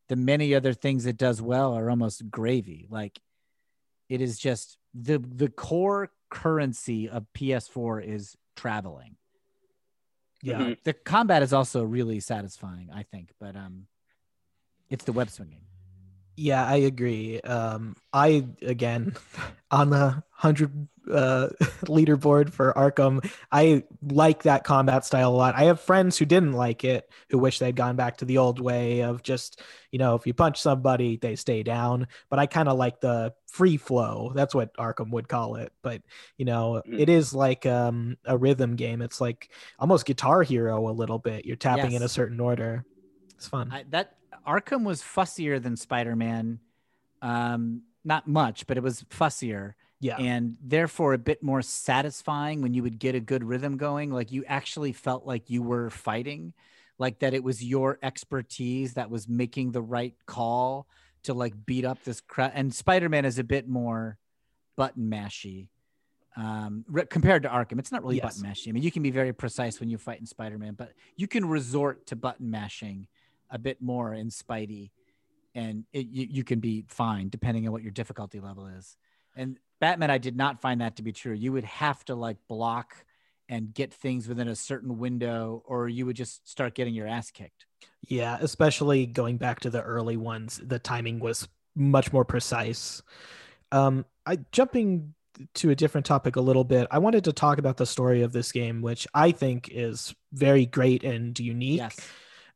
[0.10, 3.19] the many other things it does well are almost gravy like
[4.10, 9.15] it is just the the core currency of ps4 is traveling
[10.41, 10.60] Yeah.
[10.60, 10.78] Mhm.
[10.84, 13.88] the combat is also really satisfying, I think, but um,
[14.89, 15.62] it's the web swinging.
[16.38, 17.41] Yeah, I agree.
[17.41, 19.15] Um, I again
[19.71, 21.50] on the hundred uh,
[21.86, 23.28] leaderboard for Arkham.
[23.52, 25.56] I like that combat style a lot.
[25.56, 28.62] I have friends who didn't like it, who wish they'd gone back to the old
[28.62, 32.08] way of just you know if you punch somebody they stay down.
[32.30, 34.32] But I kind of like the free flow.
[34.36, 35.73] That's what Arkham would call it.
[35.82, 36.04] But
[36.38, 37.00] you know, Mhm.
[37.00, 39.02] it is like um, a rhythm game.
[39.02, 41.45] It's like almost Guitar Hero a little bit.
[41.45, 42.86] You're tapping in a certain order.
[43.36, 43.71] It's fun.
[43.71, 44.17] I, that
[44.48, 46.60] Arkham was fussier than Spider Man,
[47.22, 50.18] um, not much, but it was fussier yeah.
[50.18, 54.12] and therefore a bit more satisfying when you would get a good rhythm going.
[54.12, 56.54] Like you actually felt like you were fighting,
[56.98, 60.88] like that it was your expertise that was making the right call
[61.24, 62.52] to like beat up this crowd.
[62.54, 64.18] And Spider Man is a bit more
[64.76, 65.70] button mashy.
[66.36, 68.36] Um, re- compared to Arkham, it's not really Yes.
[68.36, 68.72] button mashing.
[68.72, 71.28] I mean, you can be very precise when you fight in Spider Man, but you
[71.28, 73.08] can resort to button mashing
[73.50, 74.92] a bit more in Spidey,
[75.56, 78.98] and it, you, you can be fine depending on what your difficulty level is.
[79.36, 81.34] And Batman, I did not find that to be true.
[81.34, 82.96] You would have to like block
[83.50, 87.32] and get things within a certain window, or you would just start getting your ass
[87.32, 87.66] kicked.
[88.08, 93.02] Yeah, especially going back to the early ones, the timing was much more precise.
[93.72, 95.14] Um, I jumping
[95.56, 96.88] to a different topic a little bit.
[96.90, 100.66] I wanted to talk about the story of this game, which I think is very
[100.66, 101.78] great and unique.
[101.78, 101.98] Yes.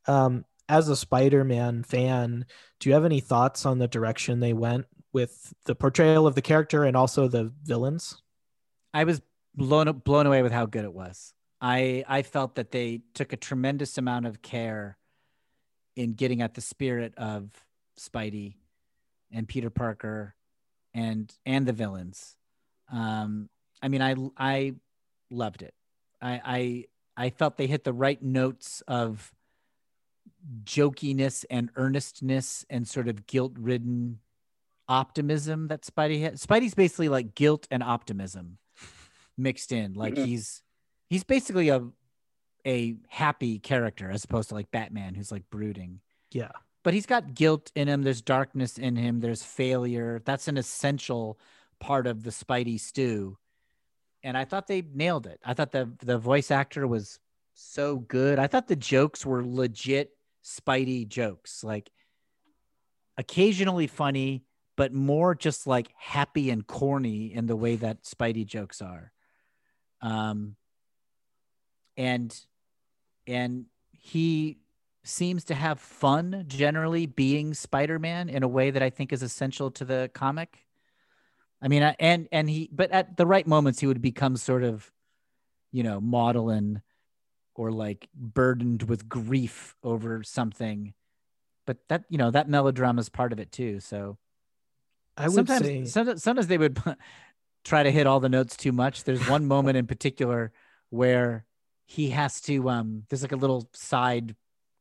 [0.07, 2.45] Um, as a Spider-Man fan,
[2.79, 6.41] do you have any thoughts on the direction they went with the portrayal of the
[6.41, 8.21] character and also the villains?
[8.93, 9.21] I was
[9.53, 11.33] blown blown away with how good it was.
[11.59, 14.97] I I felt that they took a tremendous amount of care
[15.97, 17.49] in getting at the spirit of
[17.99, 18.55] Spidey
[19.29, 20.35] and Peter Parker
[20.93, 22.37] and and the villains.
[22.89, 23.49] Um,
[23.81, 24.75] I mean, I I
[25.29, 25.73] loved it.
[26.21, 26.85] I
[27.17, 29.33] I I felt they hit the right notes of
[30.63, 34.19] jokiness and earnestness and sort of guilt-ridden
[34.87, 36.45] optimism that Spidey has.
[36.45, 38.57] Spidey's basically like guilt and optimism
[39.37, 39.93] mixed in.
[39.93, 40.25] Like Mhm.
[40.25, 40.63] he's
[41.09, 41.87] he's basically a
[42.65, 46.01] a happy character as opposed to like Batman who's like brooding.
[46.31, 46.51] Yeah.
[46.83, 50.21] But he's got guilt in him, there's darkness in him, there's failure.
[50.25, 51.39] That's an essential
[51.79, 53.37] part of the Spidey stew
[54.23, 55.39] and I thought they nailed it.
[55.43, 57.19] I thought the the voice actor was
[57.53, 58.39] so good.
[58.39, 60.11] I thought the jokes were legit
[60.43, 61.91] Spidey jokes, like
[63.17, 64.43] occasionally funny,
[64.75, 69.11] but more just like happy and corny in the way that Spidey jokes are.
[70.01, 70.55] Um,
[71.97, 72.35] and
[73.27, 74.57] and he
[75.03, 79.71] seems to have fun generally being Spider-Man in a way that I think is essential
[79.71, 80.65] to the comic.
[81.61, 84.91] I mean, and and he, but at the right moments, he would become sort of,
[85.71, 86.81] you know, maudlin
[87.55, 90.93] or like burdened with grief over something.
[91.67, 93.79] But that you know that melodrama is part of it too.
[93.79, 94.17] So
[95.17, 96.79] I would sometimes, say sometimes sometimes they would
[97.63, 99.03] try to hit all the notes too much.
[99.03, 100.51] There's one moment in particular
[100.89, 101.45] where
[101.91, 104.33] he has to um there's like a little side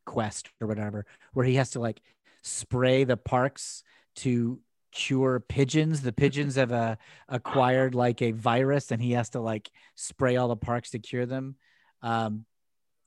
[0.07, 2.01] quest or whatever where he has to like
[2.43, 3.83] spray the parks
[4.15, 4.61] to
[4.93, 6.95] cure pigeons the pigeons have uh,
[7.29, 11.27] acquired like a virus and he has to like spray all the parks to cure
[11.27, 11.57] them
[12.03, 12.45] um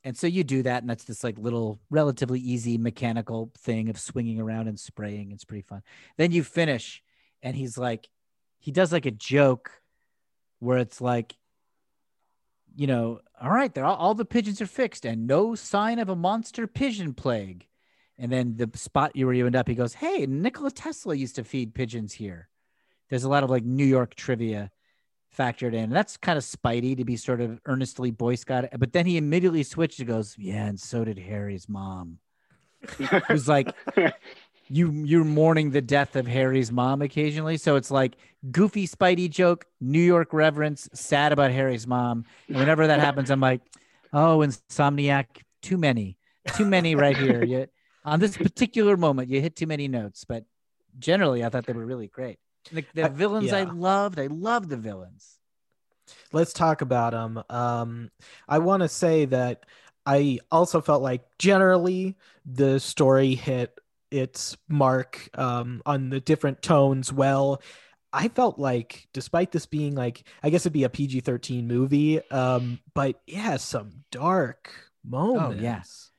[0.04, 4.00] and so you do that and that's this like little relatively easy mechanical thing of
[4.00, 5.82] swinging around and spraying it's pretty fun
[6.18, 7.04] then you finish
[7.42, 8.10] and he's like
[8.60, 9.72] he does like a joke
[10.60, 11.36] where it's like
[12.76, 16.16] you know, all right, all, all the pigeons are fixed and no sign of a
[16.16, 17.68] monster pigeon plague.
[18.18, 21.36] And then the spot you where you end up, he goes, Hey, Nikola Tesla used
[21.36, 22.50] to feed pigeons here.
[23.10, 24.72] There's a lot of like New York trivia
[25.38, 25.86] factored in.
[25.86, 28.66] And that's kind of Spidey to be sort of earnestly Boy Scout.
[28.78, 32.20] But then he immediately switched and goes, Yeah, and so did Harry's mom.
[33.28, 33.74] Who's like,
[34.70, 37.58] you you're mourning the death of Harry's mom occasionally.
[37.58, 38.16] So it's like
[38.52, 42.26] goofy Spidey joke, New York reverence, sad about Harry's mom.
[42.48, 43.62] And whenever that happens, I'm like,
[44.12, 45.26] oh, Insomniac,
[45.62, 46.18] too many,
[46.56, 47.44] too many right here.
[47.44, 47.68] You,
[48.06, 50.26] on this particular moment, you hit too many notes.
[50.26, 50.46] But
[50.98, 52.40] generally, I thought they were really great.
[52.72, 53.58] The, the villains yeah.
[53.58, 54.20] I loved.
[54.20, 55.38] I loved the villains.
[56.32, 57.44] Let's talk about them.
[57.50, 58.12] Um,
[58.48, 59.66] I want to say that
[60.06, 63.80] I also felt like generally the story hit
[64.12, 67.62] its mark um, on the different tones well.
[68.12, 72.22] I felt like, despite this being like, I guess it'd be a PG 13 movie,
[72.30, 74.72] um, but yeah, some dark
[75.04, 75.58] moments.
[75.60, 76.12] Oh, yes.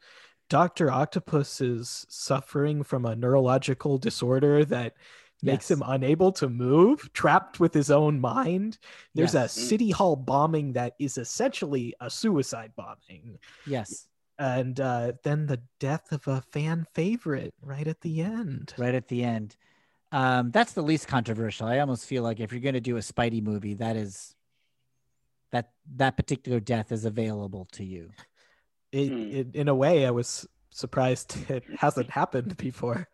[0.50, 0.90] Dr.
[0.90, 4.94] Octopus is suffering from a neurological disorder that
[5.44, 5.78] makes yes.
[5.78, 8.78] him unable to move, trapped with his own mind.
[9.14, 9.56] There's yes.
[9.56, 13.38] a city hall bombing that is essentially a suicide bombing.
[13.66, 18.74] Yes and uh, then the death of a fan favorite right at the end.
[18.76, 19.56] Right at the end.
[20.12, 21.66] Um, that's the least controversial.
[21.66, 24.34] I almost feel like if you're going to do a Spidey movie, that is
[25.52, 28.10] that that particular death is available to you.
[28.92, 29.36] It, hmm.
[29.36, 33.08] it, in a way, I was surprised it hasn't happened before.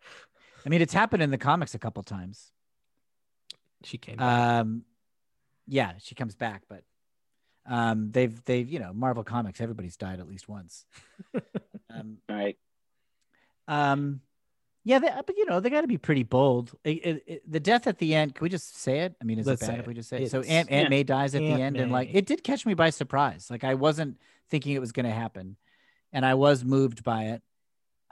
[0.64, 2.52] I mean, it's happened in the comics a couple times.
[3.84, 4.16] She came.
[4.16, 4.60] Back.
[4.60, 4.84] Um,
[5.66, 6.82] yeah, she comes back, but
[7.66, 9.60] um, they've they've you know Marvel Comics.
[9.60, 10.84] Everybody's died at least once.
[11.94, 12.56] um, right.
[13.68, 14.20] Um,
[14.82, 16.72] yeah, they, but you know they got to be pretty bold.
[16.84, 18.34] It, it, it, the death at the end.
[18.34, 19.14] Can we just say it?
[19.20, 20.30] I mean, is Let's it bad if we just say it?
[20.30, 20.88] So Aunt Aunt yeah.
[20.88, 21.82] May dies at Aunt the end, May.
[21.82, 23.48] and like it did catch me by surprise.
[23.50, 25.56] Like I wasn't thinking it was going to happen,
[26.12, 27.42] and I was moved by it.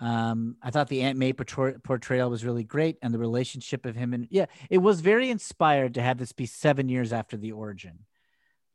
[0.01, 4.14] Um, I thought the Aunt May portrayal was really great, and the relationship of him
[4.14, 8.01] and yeah, it was very inspired to have this be seven years after the origin.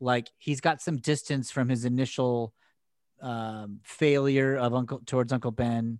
[0.00, 2.52] Like he's got some distance from his initial
[3.22, 5.98] um, failure of uncle towards uncle ben.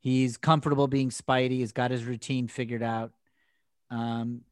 [0.00, 3.12] He's comfortable being spidey he's got his routine figured out.
[3.90, 4.42] Um,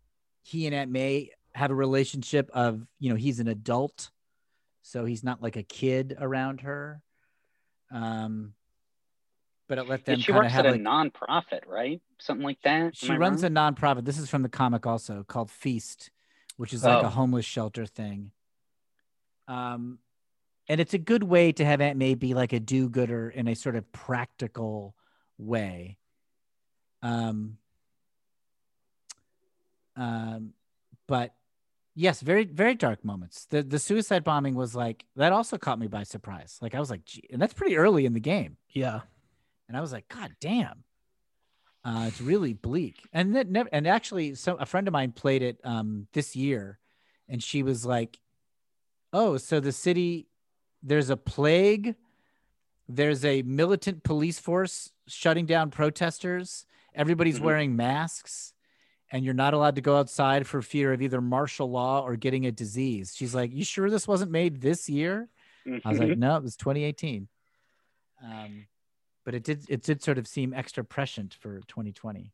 [0.42, 4.10] he and aunt may have a relationship of you know he's an adult
[4.84, 7.00] so he's not like a kid around her.
[7.90, 8.52] Um,
[9.68, 12.96] but it let them yeah, she works at like, a nonprofit right something like that
[12.96, 13.56] she runs wrong?
[13.56, 16.10] a nonprofit this is from the comic also called feast
[16.56, 17.06] which is like oh.
[17.06, 18.30] a homeless shelter thing
[19.48, 19.98] um,
[20.68, 23.54] and it's a good way to have Aunt May be like a do-gooder in a
[23.54, 24.94] sort of practical
[25.36, 25.98] way.
[27.02, 27.58] Um,
[29.96, 30.54] um,
[31.06, 31.34] but
[31.94, 33.46] yes, very very dark moments.
[33.50, 36.58] The the suicide bombing was like that also caught me by surprise.
[36.62, 38.56] Like I was like, Gee, and that's pretty early in the game.
[38.70, 39.00] Yeah,
[39.68, 40.84] and I was like, God damn.
[41.84, 45.42] Uh, it's really bleak, and that never, and actually, so a friend of mine played
[45.42, 46.78] it um, this year,
[47.28, 48.18] and she was like,
[49.12, 50.26] oh, so the city,
[50.82, 51.94] there's a plague,
[52.88, 57.44] there's a militant police force shutting down protesters, everybody's mm-hmm.
[57.44, 58.54] wearing masks,
[59.12, 62.46] and you're not allowed to go outside for fear of either martial law or getting
[62.46, 63.14] a disease.
[63.14, 65.28] She's like, You sure this wasn't made this year?
[65.84, 66.20] I was like, mm-hmm.
[66.20, 67.28] No, it was 2018.
[68.22, 68.66] Um,
[69.24, 72.32] but it did it did sort of seem extra prescient for 2020.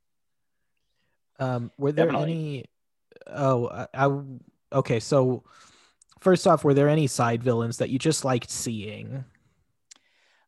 [1.39, 2.33] Um, were there Definitely.
[2.33, 2.65] any?
[3.27, 4.21] Oh, I, I
[4.73, 5.01] okay.
[5.01, 5.45] So
[6.21, 9.25] First off, were there any side villains that you just liked seeing?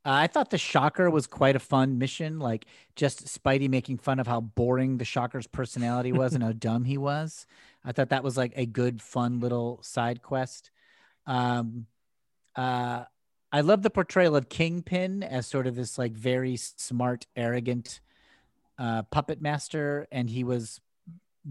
[0.05, 2.39] Uh, I thought the Shocker was quite a fun mission.
[2.39, 6.85] Like just Spidey making fun of how boring the Shocker's personality was and how dumb
[6.85, 7.47] he was.
[7.85, 10.71] I thought that was like a good, fun little side quest.
[11.27, 11.87] Um,
[12.55, 13.05] uh,
[13.53, 18.01] I love the portrayal of Kingpin as sort of this like very smart, arrogant
[18.79, 20.81] uh, puppet master, and he was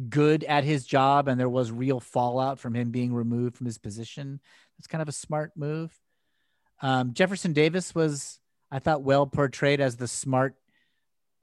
[0.10, 3.78] good at his job, and there was real fallout from him being removed from his
[3.78, 4.40] position.
[4.78, 5.98] That's kind of a smart move.
[6.82, 8.40] Um, Jefferson Davis was,
[8.72, 10.56] I thought, well portrayed as the smart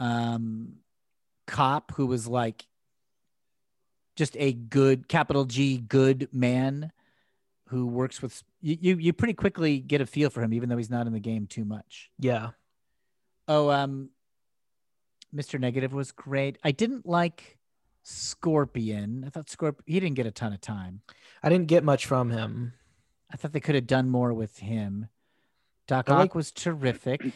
[0.01, 0.75] um,
[1.47, 2.67] cop who was like
[4.17, 6.91] just a good capital G good man
[7.69, 10.77] who works with you, you you pretty quickly get a feel for him even though
[10.77, 12.11] he's not in the game too much.
[12.19, 12.51] Yeah.
[13.47, 14.11] Oh, um
[15.35, 15.61] Mr.
[15.61, 16.59] Negative was great.
[16.65, 17.59] I didn't like
[18.03, 19.25] Scorpion.
[19.27, 21.03] I thought Scorpion he didn't get a ton of time.
[21.43, 22.73] I didn't get much from him.
[23.31, 25.09] I thought they could have done more with him.
[25.87, 27.23] Doc Ock like- was terrific.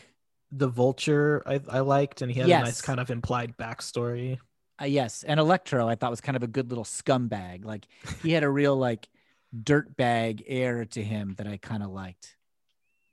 [0.54, 4.36] The Vulture I, I liked, and he had a nice kind of implied backstory.
[4.78, 7.64] Uh, yes, and Electro I thought was kind of a good little scumbag.
[7.64, 7.86] Like
[8.22, 9.08] he had a real like
[9.54, 12.36] dirtbag air to him that I kind of liked.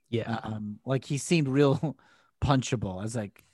[0.08, 0.38] Yeah.
[0.42, 1.96] Um, like he seemed real
[2.44, 2.98] punchable.
[2.98, 3.44] I was like,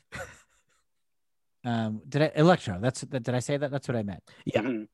[1.64, 2.78] um, did I Electro?
[2.80, 3.24] That's that.
[3.24, 3.70] Did I say that?
[3.70, 4.22] That's what I meant.
[4.44, 4.62] Yeah.
[4.62, 4.88] Mhm.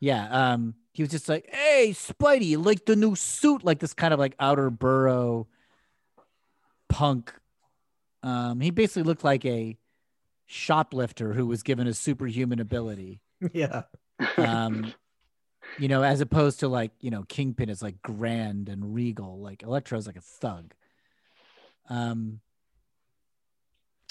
[0.00, 0.52] Yeah.
[0.52, 4.20] Um, he was just like, "Hey, Spidey, like the new suit?" Like this kind of
[4.20, 5.48] like outer borough
[6.88, 7.32] punk.
[8.22, 9.76] Um, he basically looked like a
[10.46, 13.20] shoplifter who was given a superhuman ability.
[13.52, 13.82] yeah.
[14.36, 14.92] Um,
[15.78, 19.40] you know, as opposed to like you know, Kingpin is like grand and regal.
[19.40, 20.72] Like Electro's like a thug.
[21.88, 22.40] Um,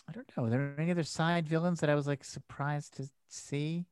[0.08, 0.46] I don't know.
[0.46, 3.86] Are there any other side villains that I was like surprised to see?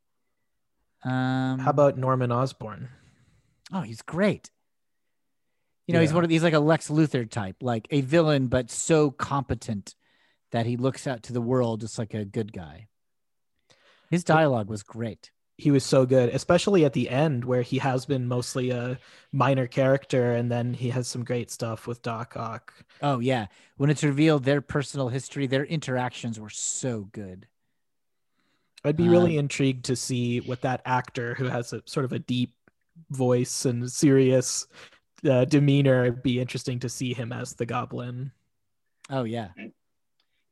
[1.03, 2.89] Um, How about Norman Osborn?
[3.71, 4.49] Oh, he's great.
[5.87, 8.69] You know, he's one of these like a Lex Luthor type, like a villain, but
[8.69, 9.95] so competent
[10.51, 12.89] that he looks out to the world just like a good guy.
[14.11, 15.31] His dialogue was great.
[15.59, 18.97] He was so good, especially at the end where he has been mostly a
[19.33, 22.73] minor character, and then he has some great stuff with Doc Ock.
[23.01, 27.47] Oh yeah, when it's revealed their personal history, their interactions were so good.
[28.85, 32.13] I'd be Uh, really intrigued to see what that actor who has a sort of
[32.13, 32.53] a deep
[33.09, 34.65] voice and serious
[35.29, 36.05] uh, demeanor.
[36.05, 38.31] It'd be interesting to see him as the Goblin.
[39.09, 39.49] Oh yeah,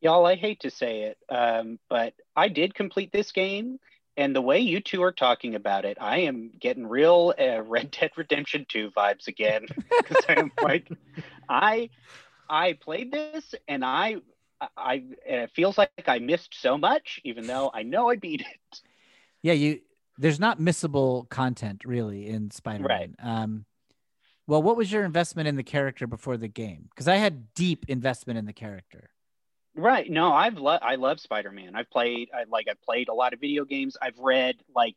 [0.01, 3.79] Y'all, I hate to say it, um, but I did complete this game,
[4.17, 7.91] and the way you two are talking about it, I am getting real uh, Red
[7.91, 9.67] Dead Redemption 2 vibes again.
[9.97, 10.89] Because I'm like,
[11.49, 11.89] I,
[12.49, 14.17] I played this, and I,
[14.75, 14.95] I,
[15.27, 18.81] and it feels like I missed so much, even though I know I beat it.
[19.41, 19.53] yeah.
[19.53, 19.81] You
[20.17, 22.87] there's not missable content really in Spider-Man.
[22.87, 23.11] Right.
[23.21, 23.65] Um,
[24.47, 26.87] well, what was your investment in the character before the game?
[26.89, 29.09] Because I had deep investment in the character.
[29.77, 30.09] Right.
[30.09, 31.75] No, I've lo- I love Spider-Man.
[31.75, 33.95] I've played I like I've played a lot of video games.
[34.01, 34.95] I've read like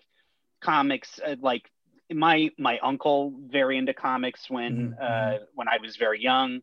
[0.62, 1.70] comics uh, like
[2.10, 6.60] my my uncle very into comics when Mhm, uh when I was very young.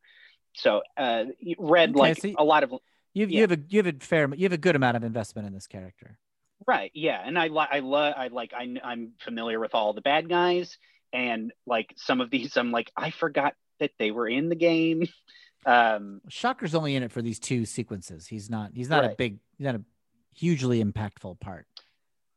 [0.54, 1.26] So uh
[1.60, 2.74] read Okay, like so a lot of
[3.14, 5.04] You have, you have a you have a fair you have a good amount of
[5.04, 6.18] investment in this character.
[6.66, 6.92] right.
[6.94, 10.28] Yeah, and I li- I love I like I I'm familiar with all the bad
[10.28, 10.78] guys
[11.14, 15.08] and like some of these I'm like I forgot that they were in the game.
[15.68, 18.26] Um Shocker's only in it for these two sequences.
[18.26, 19.84] He's not he's not a big he's not a
[20.34, 21.68] hugely impactful part.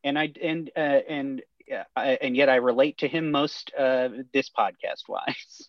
[0.05, 4.09] and I and uh, and yeah, I, and yet I relate to him most uh
[4.33, 5.69] this podcast wise.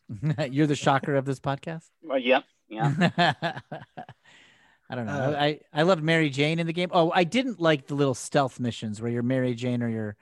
[0.51, 1.85] You're the shocker of this podcast.
[2.01, 2.43] Well, yep.
[2.67, 3.11] Yeah.
[4.89, 5.13] I don't know.
[5.13, 6.89] Uh, I I loved Mary Jane in the game.
[6.91, 10.17] Oh, I didn't like the little stealth missions where you're Mary Jane or you're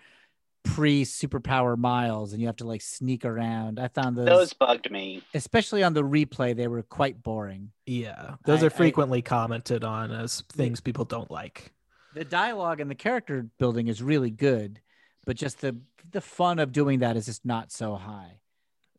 [0.73, 3.79] pre superpower Miles and you have to like sneak around.
[3.79, 5.21] I found those, Those bugged me.
[5.33, 7.71] especially on the replay, they were quite boring.
[7.85, 11.73] Yeah, those I- are I- frequently commented on as things people don't like.
[12.15, 14.79] The dialogue and the character building is really good,
[15.25, 15.77] but just the
[16.11, 18.39] the fun of doing that is just not so high.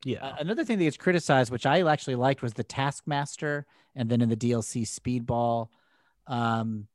[0.05, 3.67] Yeah, Uh, another thing that gets criticized, which I actually liked, was the Taskmaster,
[3.97, 5.69] and then in the DLC Speedball,
[6.29, 6.87] um,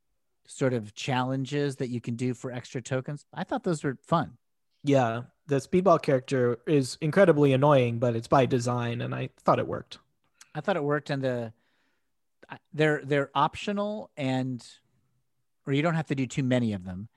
[0.46, 3.26] sort of challenges that you can do for extra tokens.
[3.34, 4.38] I thought those were fun.
[4.88, 5.22] Yeah.
[5.48, 9.98] The speedball character is incredibly annoying, but it's by design, and I thought it worked.
[10.54, 11.52] I thought it worked, and the
[12.72, 14.64] they're they're optional, and
[15.66, 17.08] or you don't have to do too many of them.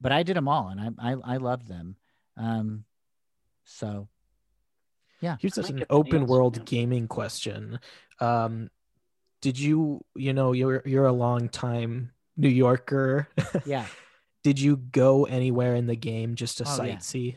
[0.00, 1.96] But I did them all, and I I, I loved them.
[2.36, 2.84] Um,
[3.64, 4.08] so
[5.20, 6.62] yeah, Here's just an open world yeah.
[6.66, 7.80] gaming question.
[8.20, 8.70] Um,
[9.40, 13.28] did you, you know, you're you're a long time New Yorker.
[13.66, 13.86] yeah.
[14.46, 16.98] Did you go anywhere in the game just to Oh, yeah.
[16.98, 17.34] sightsee?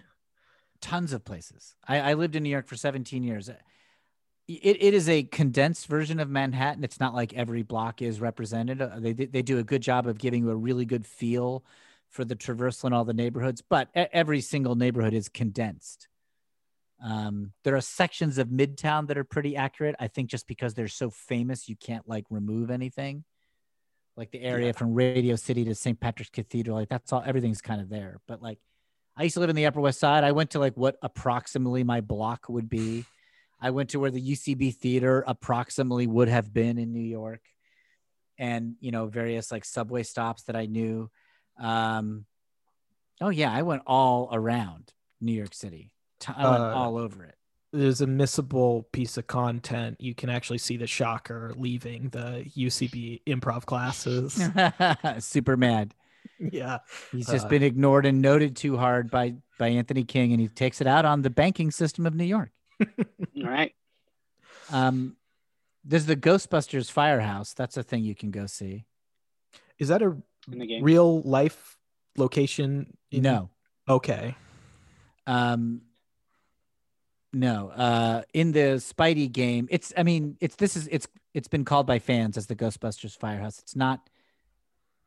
[0.80, 1.74] tons of places.
[1.88, 3.50] I, I lived in New York for 17 years.
[3.50, 3.58] It,
[4.48, 6.84] it is a condensed version of Manhattan.
[6.84, 8.80] It's not like every block is represented.
[8.80, 11.66] Uh, They they do a good job of giving you a really good feel
[12.10, 16.08] for the traversal in all the neighborhoods, but every single neighborhood is condensed.
[17.04, 19.96] Um, there are sections of Midtown that are pretty accurate.
[20.00, 23.24] I think just because they're so famous, you can't like remove anything.
[24.20, 24.72] Like the area Yeah.
[24.74, 25.98] from Radio City to St.
[26.00, 27.24] Patrick's Cathedral, like that's all.
[27.26, 28.20] Everything's kind of there.
[28.28, 28.60] But like,
[29.16, 30.26] I used to live in the Upper West Side.
[30.26, 33.06] I went to like what approximately my block would be.
[33.62, 37.42] I went to where the UCB theater approximately would have been in New York,
[38.38, 41.10] and you know various like subway stops that I knew.
[41.58, 42.26] Um,
[43.22, 44.92] oh yeah, I went all around
[45.22, 45.94] New York City.
[46.28, 47.36] I went Uh, all over it.
[47.72, 49.98] There's a missable piece of content.
[50.02, 54.42] You can actually see the shocker leaving the UCB improv classes.
[55.24, 55.94] Super mad.
[56.40, 56.80] yeah.
[57.12, 60.48] He's just Uh, been ignored and noted too hard by by Anthony King, and he
[60.48, 62.52] takes it out on the banking system of New York.
[62.82, 63.74] All right.
[64.72, 65.18] Um,
[65.84, 67.54] there's the Ghostbusters Firehouse.
[67.54, 68.86] That's a thing you can go see.
[69.78, 70.16] Is that a
[70.52, 70.84] In the game.
[70.84, 71.78] real life
[72.18, 72.98] location?
[73.12, 73.50] in- No,
[73.88, 74.36] Okay.
[75.28, 75.82] um,
[77.34, 77.70] no.
[77.70, 79.94] Uh, in the Spidey game, it's.
[79.98, 83.60] I mean, it's this is it's it's been called by fans as the Ghostbusters Firehouse.
[83.60, 84.10] It's not.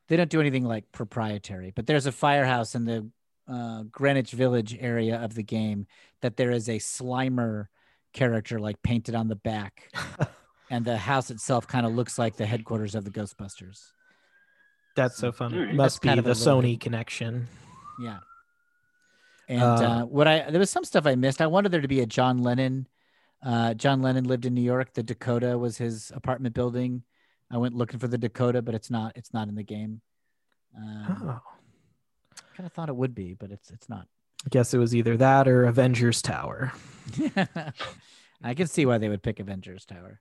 [0.09, 3.09] They don't do anything like proprietary, but there's a firehouse in the
[3.49, 5.87] uh, Greenwich Village area of the game
[6.21, 7.67] that there is a Slimer
[8.13, 9.91] character like painted on the back,
[10.71, 13.93] and the house itself kind of looks like the headquarters of the Ghostbusters.
[14.95, 15.59] That's so funny.
[15.59, 15.75] Alright.
[15.75, 17.49] Must That's be kind of the Sony bit- connection.
[18.01, 18.19] Yeah.
[19.49, 21.41] And Uh, uh, what I there was some stuff I missed.
[21.41, 22.87] I wanted there to be a John Lennon.
[23.45, 24.95] Uh, John Lennon lived in New York.
[24.95, 27.03] The Dakota was his apartment building.
[27.51, 29.13] I went looking for the Dakota, but it's not.
[29.17, 30.01] It's not in the game.
[30.77, 31.41] Um, Oh.
[32.57, 34.07] Kind of thought it would be, but it's it's not.
[34.45, 36.73] I guess it was either that or Avengers Tower.
[38.43, 40.21] I can see why they would pick Avengers Tower.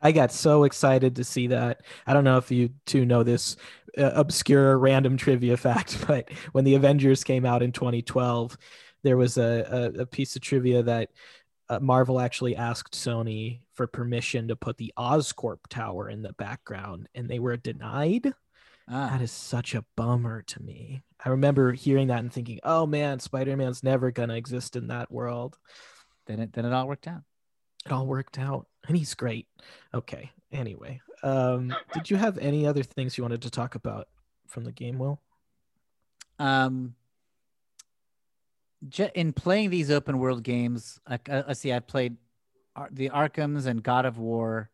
[0.00, 1.82] I got so excited to see that.
[2.06, 3.56] I don't know if you two know this
[3.96, 8.56] uh, obscure random trivia fact, but when the Avengers came out in 2012,
[9.02, 11.10] there was a, a, a piece of trivia that
[11.68, 17.08] uh, Marvel actually asked Sony for permission to put the Oscorp Tower in the background,
[17.14, 18.32] and they were denied.
[18.88, 21.02] Ah, That is such a bummer to me.
[21.24, 25.58] I remember hearing that and thinking, "Oh man, Spider-Man's never gonna exist in that world."
[26.26, 27.22] then it then it all worked out.
[27.86, 29.46] It all worked out and he's great
[29.94, 34.08] okay anyway um did you have any other things you wanted to talk about
[34.46, 35.20] from the game will
[36.38, 36.94] Um,
[39.14, 42.16] in playing these open world games, I, I, see, I played
[42.90, 44.70] the Arkham's and God of War,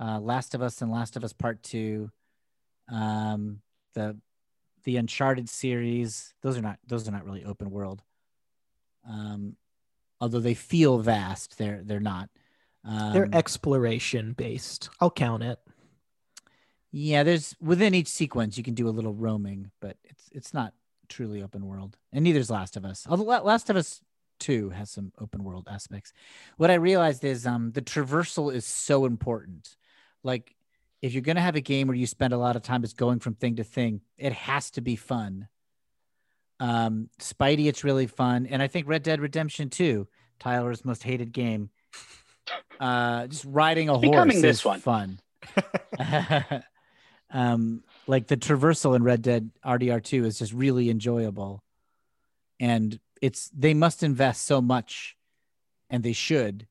[0.00, 2.10] uh, Last of Us and Last of Us Part Two,
[2.90, 3.60] um,
[3.94, 4.16] the
[4.84, 6.34] the Uncharted series.
[6.42, 8.02] Those are not those are not really open world.
[9.06, 9.56] Um,
[10.20, 12.28] although they feel vast, they're they're not.
[12.84, 15.58] Um, they're exploration based i'll count it
[16.90, 20.72] yeah, there's within each sequence you can do a little roaming, but it's it's not
[21.08, 23.06] truly open world, and neither's Last of Us.
[23.08, 24.00] Although Last of Us
[24.40, 26.12] Two has some open world aspects.
[26.56, 29.76] What I realized is um the traversal is so important.
[30.22, 30.54] Like
[31.02, 33.20] if you're gonna have a game where you spend a lot of time just going
[33.20, 35.48] from thing to thing, it has to be fun.
[36.60, 41.32] Um, Spidey, it's really fun, and I think Red Dead Redemption Two, Tyler's most hated
[41.32, 41.70] game.
[42.80, 44.80] Uh, just riding a It's horse becoming this is one.
[44.80, 45.20] fun.
[47.30, 51.62] um, like the traversal in Red Dead RDR2 is just really enjoyable.
[52.60, 55.16] And it's they must invest so much
[55.90, 56.66] and they should.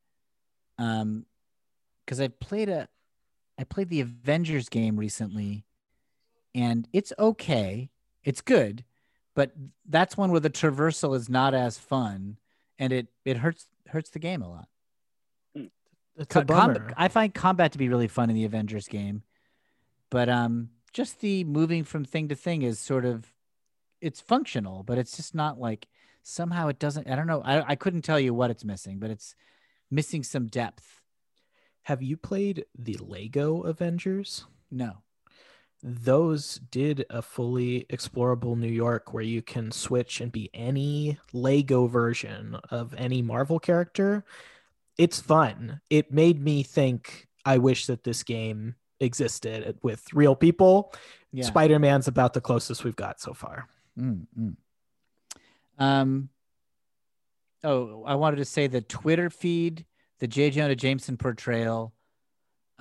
[0.77, 1.25] Um
[2.05, 2.88] because I played a
[3.59, 5.65] I played the Avengers game recently
[6.55, 7.89] and it's okay.
[8.23, 8.83] It's good,
[9.38, 9.51] but
[9.88, 12.39] that's one where the traversal is not as fun
[12.79, 14.67] and it it hurts hurts the game a lot.
[15.53, 19.21] it's a combat- I find combat to be really fun in the Avengers game,
[20.09, 23.31] but um, just the moving from thing to thing is sort of,
[24.01, 25.88] it's functional, but it's just not like
[26.23, 27.07] somehow it doesn't.
[27.07, 27.43] I don't know.
[27.45, 29.35] I I couldn't tell you what it's missing, but it's
[29.91, 31.01] missing some depth.
[31.83, 35.03] have you played the lego avengers No.
[35.84, 41.88] Those did a fully explorable New York where you can switch and be any Lego
[41.88, 44.25] version of any Marvel character.
[44.97, 45.82] It's fun.
[45.89, 50.93] It made me think I wish that this game existed with real people.
[51.32, 51.45] Yeah.
[51.45, 53.67] Spider Man's about the closest we've got so far.
[53.99, 54.55] Mm, mm.
[55.78, 56.30] Um.
[57.63, 59.86] Oh, I wanted to say the Twitter feed,
[60.19, 60.51] the J.
[60.51, 61.93] Jonah Jameson portrayal,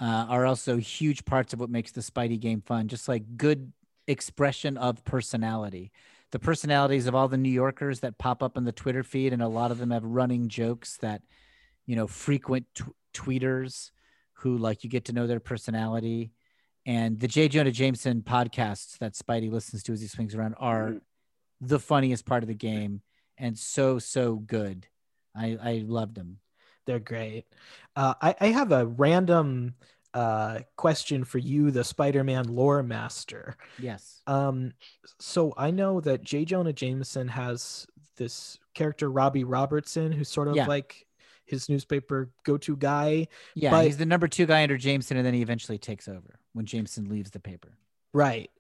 [0.01, 2.88] uh, are also huge parts of what makes the Spidey game fun.
[2.88, 3.72] Just like good
[4.07, 5.90] expression of personality.
[6.32, 9.40] The personalities of all the New Yorkers that pop up on the Twitter feed, and
[9.42, 11.22] a lot of them have running jokes that,
[11.86, 12.84] you know, frequent t-
[13.14, 13.90] tweeters
[14.40, 16.32] who like you get to know their personality.
[16.84, 17.49] And the J.
[17.49, 21.01] Jonah Jameson podcasts that Spidey listens to as he swings around are Mhm.
[21.61, 23.03] the funniest part of the game
[23.38, 24.86] and so so good.
[25.34, 26.40] I I loved them.
[26.87, 27.45] They're great.
[27.95, 29.74] Uh, I, I have a random
[30.14, 33.57] uh, question for you, the Spider-Man lore master.
[33.78, 34.22] Yes.
[34.26, 34.72] Um,
[35.18, 36.45] so I know that J.
[36.45, 40.66] Jonah Jameson has this character Robbie Robertson, who's sort of Yeah.
[40.66, 41.05] like
[41.45, 43.28] his newspaper go-to guy.
[43.55, 46.41] Yeah, But- he's the number two guy under Jameson, and then he eventually takes over
[46.55, 47.76] when Jameson leaves the paper.
[48.12, 48.51] Right.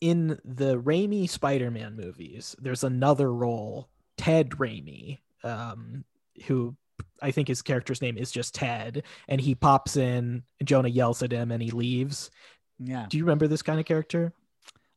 [0.00, 6.04] In the Raimi Spider-Man movies, there's another role, Ted Raimi, um,
[6.46, 6.74] who
[7.22, 11.22] I think his character's name is just Ted, and he pops in, and Jonah yells
[11.22, 12.30] at him, and he leaves.
[12.78, 14.32] Yeah, Do you remember this kind of character?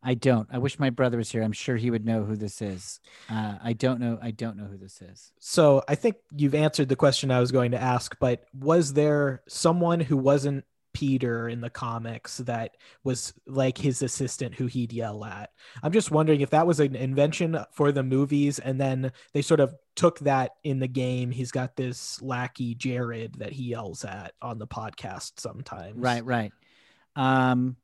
[0.01, 0.47] I don't.
[0.51, 1.43] I wish my brother was here.
[1.43, 2.99] I'm sure he would know who this is.
[3.29, 4.17] Uh, I don't know.
[4.21, 5.31] I don't know who this is.
[5.39, 9.41] So I think you've answered the question I was going to ask, but was there
[9.47, 10.63] someone who wasn't
[10.99, 12.75] Peter in the comics that
[13.05, 15.49] was like his assistant who he'd yell at?
[15.81, 19.61] I'm just wondering if that was an invention for the movies and then they sort
[19.61, 21.31] of took that in the game.
[21.31, 25.95] He's got this lackey Jared that he yells at on the podcast sometimes.
[25.95, 26.51] Right, right.
[27.15, 27.77] Um,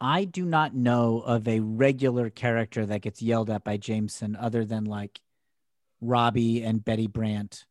[0.00, 4.64] I do not know of a regular character that gets yelled at by Jameson other
[4.64, 5.20] than like
[6.00, 7.66] Robbie and Betty Brant.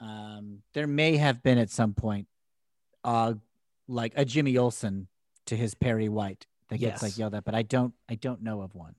[0.00, 2.26] Um, there may have been at some point,
[3.04, 3.34] uh,
[3.86, 5.08] like a Jimmy Olsen
[5.46, 7.18] to his Perry White that gets like Yes.
[7.18, 8.94] yelled at, but I don't, I don't know of one.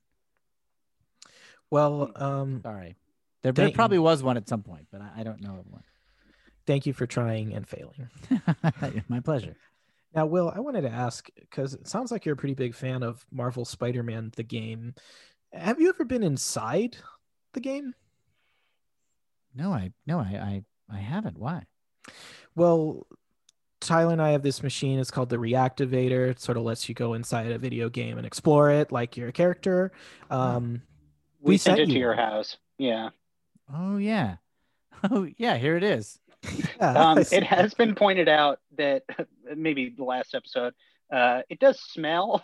[1.71, 2.95] Well, um, Sorry,
[3.41, 5.83] there, there probably was one at some point, but I, I don't know of one.
[6.67, 8.07] thank you for trying and failing.
[9.09, 9.55] My pleasure.
[10.13, 13.03] Now, Will, I wanted to ask because it sounds like you're a pretty big fan
[13.03, 14.93] of Marvel Spider Man, the game.
[15.51, 16.95] Have you ever been inside
[17.53, 17.93] the game?
[19.53, 21.37] No, I, no, I, I, I haven't.
[21.37, 21.63] Why?
[22.55, 23.07] Well,
[23.85, 24.99] Tyler and I have this machine.
[24.99, 26.29] It's called the Reactivator.
[26.29, 29.29] It sort of lets you go inside a video game and explore it like you're
[29.29, 29.91] a character.
[30.29, 30.81] Um,
[31.41, 32.57] We, We sent sent it to your house.
[32.77, 33.09] Yeah.
[33.73, 34.37] Oh yeah.
[35.11, 36.19] Oh yeah, here it is.
[36.43, 36.65] yeah,
[37.11, 39.03] Um, it has been pointed out that
[39.55, 40.73] maybe the last episode,
[41.11, 42.43] uh, it does smell.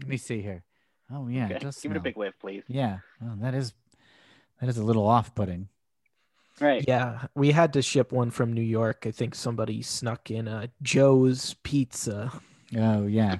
[0.00, 0.64] Let me see here.
[1.10, 2.64] Oh yeah, Okay, it does Give it a big whiff, please.
[2.66, 2.98] Yeah.
[3.24, 3.72] Oh, that is
[4.60, 5.68] that is a little off-putting.
[6.60, 6.84] Right.
[6.88, 9.04] Yeah, we had to ship one from New York.
[9.06, 12.32] I think somebody snuck in a Joe's Pizza.
[12.76, 13.36] Oh yeah.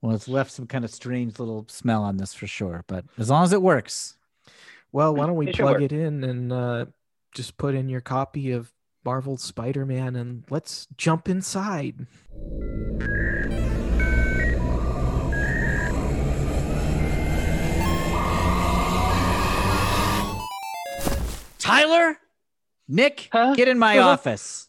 [0.00, 3.28] Well, it's left some kind of strange little smell on this for sure, but as
[3.28, 4.16] long as it works.
[4.92, 5.82] Well, why don't we It plug work.
[5.82, 6.86] it in and uh,
[7.34, 8.72] just put in your copy of
[9.04, 12.06] Marvel Spider Man and let's jump inside.
[21.58, 22.18] Tyler,
[22.88, 23.54] Nick, Huh?
[23.54, 24.08] get in my Uh-huh.
[24.10, 24.68] office.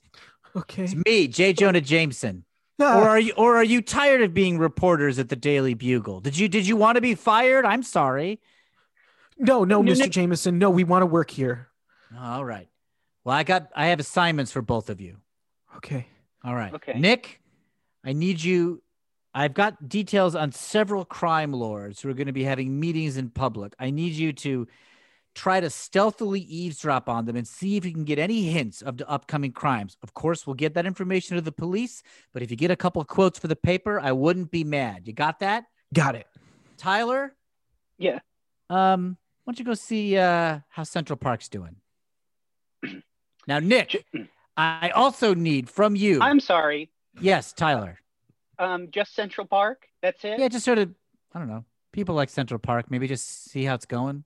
[0.55, 0.83] Okay.
[0.83, 1.53] It's me, J.
[1.53, 2.43] Jonah Jameson.
[2.81, 6.21] Ah, Or are you or are you tired of being reporters at the Daily Bugle?
[6.21, 7.65] Did you did you want to be fired?
[7.65, 8.39] I'm sorry.
[9.37, 9.99] no, no, No, Mr.
[9.99, 10.57] Nick- Jameson.
[10.59, 11.67] No, we want to work here.
[12.17, 12.67] All right.
[13.23, 15.17] Well, I got I have assignments for both of you.
[15.77, 16.07] Okay.
[16.43, 16.73] All right.
[16.73, 16.97] Okay.
[16.99, 17.41] Nick,
[18.03, 18.81] I need you.
[19.33, 23.29] I've got details on several crime lords who are going to be having meetings in
[23.29, 23.73] public.
[23.77, 24.67] I need you to
[25.39, 28.97] try to stealthily eavesdrop on them and see if you can get any hints of
[28.97, 29.95] the upcoming crimes.
[30.03, 33.01] Of course, we'll get that information to the police, but if you get a couple
[33.01, 35.07] of quotes for the paper, I wouldn't be mad.
[35.07, 35.63] You got that?
[35.93, 36.27] Got it.
[36.75, 37.33] Tyler?
[37.97, 38.19] Yeah.
[38.69, 39.15] Um,
[39.45, 41.77] why don't you go see uh how Central Park's doing?
[43.47, 44.05] now, Nick,
[44.57, 46.19] I also need from you.
[46.21, 46.91] I'm sorry.
[47.21, 47.97] yes, Tyler.
[48.59, 49.87] Um, just Central Park.
[50.01, 50.37] That's it.
[50.37, 50.93] Yeah, just sort of,
[51.33, 51.63] I don't know.
[51.93, 52.91] People like Central Park.
[52.91, 54.25] Maybe just see how it's going.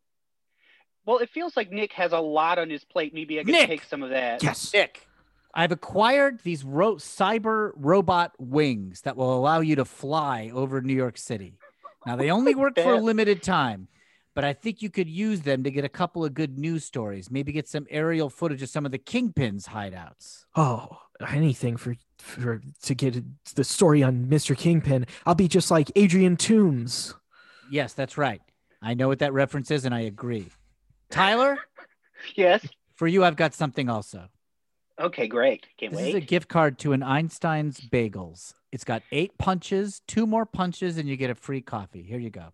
[1.05, 3.13] Well, it feels like Nick has a lot on his plate.
[3.13, 3.67] Maybe I can Nick!
[3.67, 4.41] take some of that.
[4.41, 4.73] Yes.
[4.73, 5.05] Nick,
[5.53, 10.95] I've acquired these ro- cyber robot wings that will allow you to fly over New
[10.95, 11.57] York City.
[12.05, 13.87] Now, they only work for a limited time,
[14.33, 17.29] but I think you could use them to get a couple of good news stories.
[17.29, 20.45] Maybe get some aerial footage of some of the Kingpin's hideouts.
[20.55, 20.99] Oh,
[21.29, 23.21] anything for for to get
[23.55, 24.57] the story on Mr.
[24.57, 25.05] Kingpin.
[25.25, 27.13] I'll be just like Adrian Toomes.
[27.69, 28.41] Yes, that's right.
[28.81, 30.47] I know what that reference is, and I agree.
[31.13, 31.57] Tyler,
[32.35, 32.67] Yes.
[32.95, 34.29] for you, I've got something also.
[34.99, 35.65] Okay, great.
[35.77, 36.09] Can't This wait.
[36.09, 38.53] is a gift card to an Einstein's Bagels.
[38.71, 42.03] It's got eight punches, two more punches, and you get a free coffee.
[42.03, 42.49] Here you go.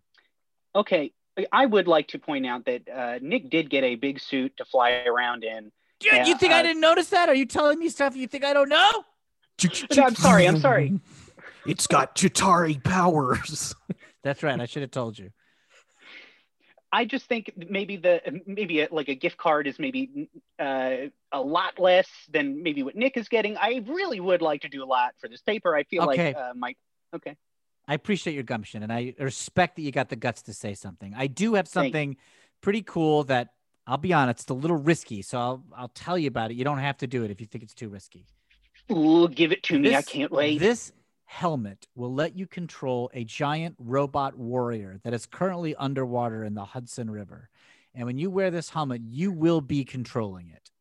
[0.75, 1.11] Okay,
[1.51, 4.65] I would like to point out that uh, Nick did get a big suit to
[4.65, 5.71] fly around in.
[6.01, 7.27] You, Yeah, you think I uh, didn't notice that?
[7.29, 9.03] Are you telling me stuff you think I don't know?
[9.97, 10.99] I'm sorry, I'm sorry.
[11.65, 13.75] It's got Chitauri powers.
[14.23, 14.59] That's right.
[14.59, 15.29] I should have told you.
[16.91, 20.95] I just think maybe the maybe a, like a gift card is maybe uh,
[21.31, 23.57] a lot less than maybe what Nick is getting.
[23.57, 25.75] I really would like to do a lot for this paper.
[25.75, 26.29] I feel Okay.
[26.31, 26.75] like uh, my
[27.15, 27.35] okay.
[27.87, 31.13] I appreciate your gumption and I respect that you got the guts to say something.
[31.15, 32.17] I do have something
[32.61, 33.49] pretty cool that
[33.87, 35.21] I'll be honest, it's a little risky.
[35.21, 36.55] So I'll I'll tell you about it.
[36.55, 38.25] You don't have to do it if you think it's too risky.
[38.91, 39.95] Ooh, give it to me.
[39.95, 40.59] I can't wait.
[40.59, 40.91] This
[41.29, 46.65] helmet will let you control a giant robot warrior that is currently underwater in the
[46.65, 47.49] Hudson River.
[47.93, 50.71] And when you wear this helmet, you will be controlling it.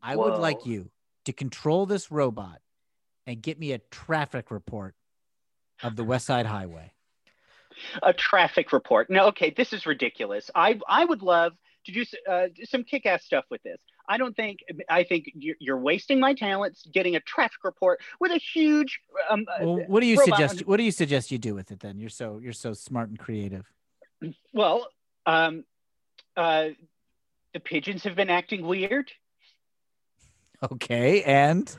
[0.00, 0.90] I would like you
[1.26, 2.62] to control this robot
[3.26, 4.94] and get me a traffic report
[5.82, 6.92] of the West Side Highway.
[8.02, 9.10] a traffic report.
[9.10, 10.50] No, okay, this is ridiculous.
[10.54, 11.52] I I would love
[11.88, 13.78] to do uh, some kick-ass stuff with this.
[14.08, 18.32] I don't think I think you're, you're wasting my talents getting a traffic report with
[18.32, 19.00] a huge.
[19.28, 20.66] Um, uh, Well, what do you suggest?
[20.66, 21.98] What do you suggest you do with it then?
[21.98, 23.66] You're so you're so smart and creative.
[24.52, 24.86] well,
[25.26, 25.64] um,
[26.36, 26.68] uh,
[27.54, 29.10] the pigeons have been acting weird.
[30.72, 31.74] Okay, and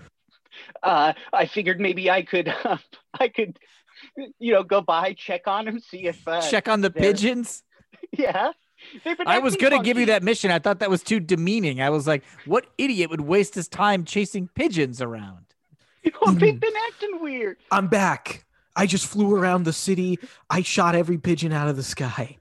[0.84, 2.78] Uh, I figured maybe I could uh,
[3.20, 3.58] I could,
[4.40, 7.64] you know, go by check on them, see if uh, check on the pigeons.
[8.18, 8.52] Yeah,
[9.26, 10.52] I was gonna give you that mission.
[10.52, 11.82] I thought that was too demeaning.
[11.82, 15.46] I was like, what idiot would waste his time chasing pigeons around?
[16.22, 17.58] Well, they've been acting weird.
[17.72, 18.46] I'm back.
[18.76, 20.18] I just flew around the city.
[20.50, 22.38] I shot every pigeon out of the sky.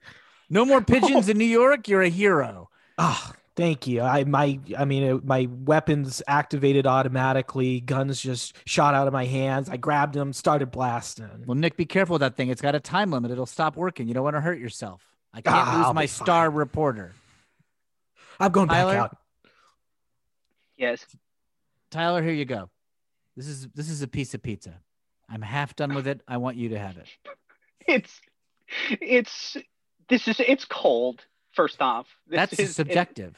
[0.48, 1.88] No more pigeons in New York.
[1.88, 2.70] You're a hero.
[2.96, 4.00] Ah, thank you.
[4.02, 7.80] I my I mean uh, my weapons activated automatically.
[7.80, 9.68] Guns just shot out of my hands.
[9.68, 11.44] I grabbed them, started blasting.
[11.46, 12.48] Well, Nick, be careful with that thing.
[12.48, 13.30] It's got a time limit.
[13.30, 14.08] It'll stop working.
[14.08, 15.02] You don't want to hurt yourself.
[15.38, 17.12] I can't Ah, lose I'll my be star reporter.
[18.40, 19.16] I'm going back out.
[20.76, 21.06] Yes.
[21.92, 22.70] Tyler, here you go.
[23.36, 24.74] This is this is a piece of pizza.
[25.30, 26.22] I'm half done with it.
[26.26, 27.06] I want you to have it.
[27.86, 28.20] It's
[29.00, 29.56] it's
[30.10, 31.24] this is it's cold.
[31.52, 33.34] First off, this That's is subjective.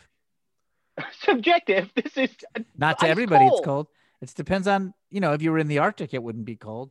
[0.99, 1.93] it's subjective.
[1.95, 2.31] This is
[2.77, 3.65] Not to ice everybody, it's cold.
[3.65, 3.87] cold.
[4.23, 6.91] It depends on you know if you were in the Arctic, it wouldn't be cold.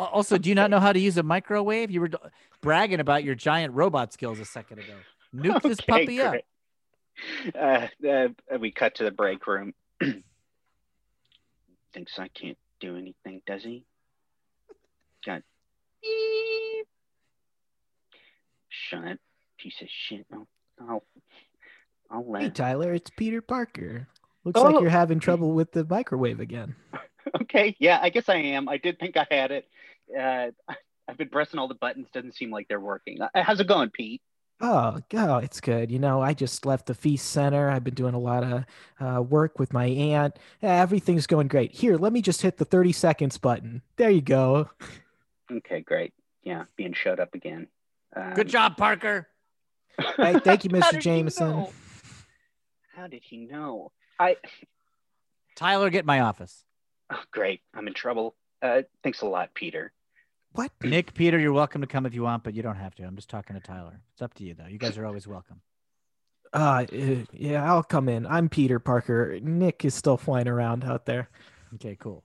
[0.00, 1.90] Al- Also, do you not know how to use a microwave?
[1.90, 2.18] You were d-
[2.60, 4.94] bragging about your giant robot skills a second ago.
[5.34, 6.34] Nuke this Okay, puppy up.
[7.54, 8.28] Uh, uh,
[8.58, 9.74] we cut to the break room.
[11.92, 13.84] Thinks I can't do anything, does he?
[15.24, 15.42] Got
[16.02, 16.86] beep.
[18.68, 19.18] Shut up,
[19.58, 20.26] piece of shit.
[20.32, 20.48] I'll,
[20.80, 21.04] I'll,
[22.10, 22.50] I'll Hey.
[22.50, 24.08] Tyler, it's Peter Parker.
[24.44, 24.80] Looks like Oh.
[24.80, 26.74] you're having trouble with the microwave again.
[27.42, 28.68] Okay, yeah, I guess I am.
[28.68, 29.68] I did think I had it.
[30.18, 30.48] Uh,
[31.08, 32.08] I've been pressing all the buttons.
[32.12, 33.20] Doesn't seem like they're working.
[33.20, 34.22] Uh, How's it going, Pete?
[34.60, 35.90] Oh, oh, it's good.
[35.90, 37.68] You know, I just left the feast center.
[37.68, 38.64] I've been doing a lot of
[39.00, 40.38] uh, work with my aunt.
[40.60, 41.72] Yeah, everything's going great.
[41.72, 43.82] Here, let me just hit the 30 seconds button.
[43.96, 44.70] There you go.
[45.50, 46.12] Okay, great.
[46.44, 47.66] Yeah, being showed up again.
[48.14, 49.28] Um, Good job, Parker.
[50.16, 50.90] Hey, thank you, Mr.
[50.90, 51.50] did he Jameson.
[51.50, 51.72] know?
[52.94, 53.90] How did he know?
[54.18, 54.36] I
[55.56, 56.64] Tyler, get my office.
[57.12, 57.60] Oh, great.
[57.74, 58.34] I'm in trouble.
[58.60, 59.92] Uh, thanks a lot, Peter.
[60.52, 60.70] What?
[60.82, 63.04] Nick, Peter, you're welcome to come if you want, but you don't have to.
[63.04, 64.00] I'm just talking to Tyler.
[64.12, 64.66] It's up to you, though.
[64.66, 65.60] You guys are always welcome.
[66.52, 66.84] Uh,
[67.32, 68.26] yeah, I'll come in.
[68.26, 69.38] I'm Peter Parker.
[69.40, 71.30] Nick is still flying around out there.
[71.76, 72.24] Okay, cool.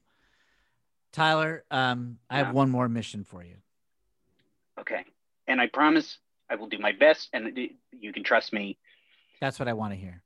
[1.13, 2.53] Tyler, um, I have Yeah.
[2.53, 3.55] one more mission for you.
[4.79, 5.05] Okay,
[5.47, 6.17] and I promise
[6.49, 7.57] I will do my best, and
[7.91, 8.77] you can trust me.
[9.39, 10.21] That's what I want to hear.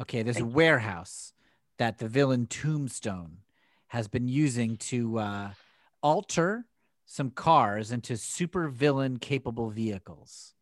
[0.00, 0.56] Okay, there's a Thank you.
[0.56, 1.32] warehouse
[1.78, 3.38] that the villain Tombstone
[3.90, 5.50] has been using to uh,
[6.02, 6.64] alter
[7.06, 10.54] some cars into super villain capable vehicles.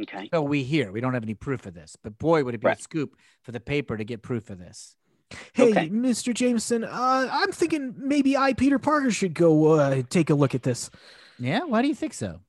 [0.00, 0.28] Okay.
[0.32, 0.92] So we hear.
[0.92, 2.78] We don't have any proof of this, but boy, would it be Right.
[2.78, 4.96] a scoop for the paper to get proof of this.
[5.54, 5.88] Hey, Okay.
[5.88, 6.34] Mr.
[6.34, 10.62] Jameson, uh, I'm thinking maybe I, Peter Parker, should go uh, take a look at
[10.62, 10.90] this.
[11.38, 12.40] Yeah, why do you think so?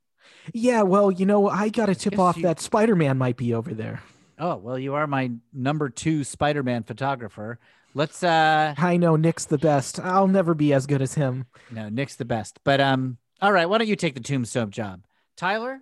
[0.53, 3.53] Yeah, well, you know, I got a tip off you- that Spider Man might be
[3.53, 4.01] over there.
[4.39, 7.59] Oh, well, you are my number two Spider-Man photographer.
[7.93, 9.99] Let's uh I know Nick's the best.
[9.99, 11.45] I'll never be as good as him.
[11.71, 12.59] no, Nick's the best.
[12.63, 15.03] But um, all right, why don't you take the tombstone job?
[15.35, 15.81] Tyler?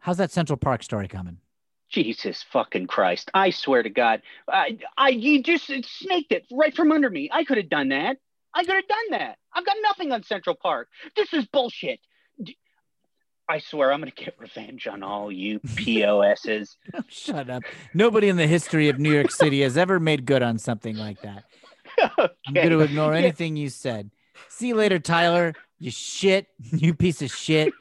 [0.00, 1.38] How's that Central Park story coming?
[1.90, 3.30] Jesus fucking Christ!
[3.34, 7.28] I swear to God, I, I, you just snaked it right from under me.
[7.32, 8.16] I could have done that.
[8.54, 9.36] I could have done that.
[9.52, 10.88] I've got nothing on Central Park.
[11.16, 12.00] This is bullshit.
[12.42, 12.56] D-
[13.52, 16.78] I swear I'm gonna get revenge on all you POSs.
[17.08, 17.62] Shut up.
[17.92, 21.20] Nobody in the history of New York City has ever made good on something like
[21.20, 21.44] that.
[22.16, 22.84] I'm going to Okay.
[22.84, 23.18] ignore Yeah.
[23.18, 24.10] anything you said.
[24.48, 25.54] See you later, Tyler.
[25.78, 26.46] You shit.
[26.72, 27.74] You piece of shit.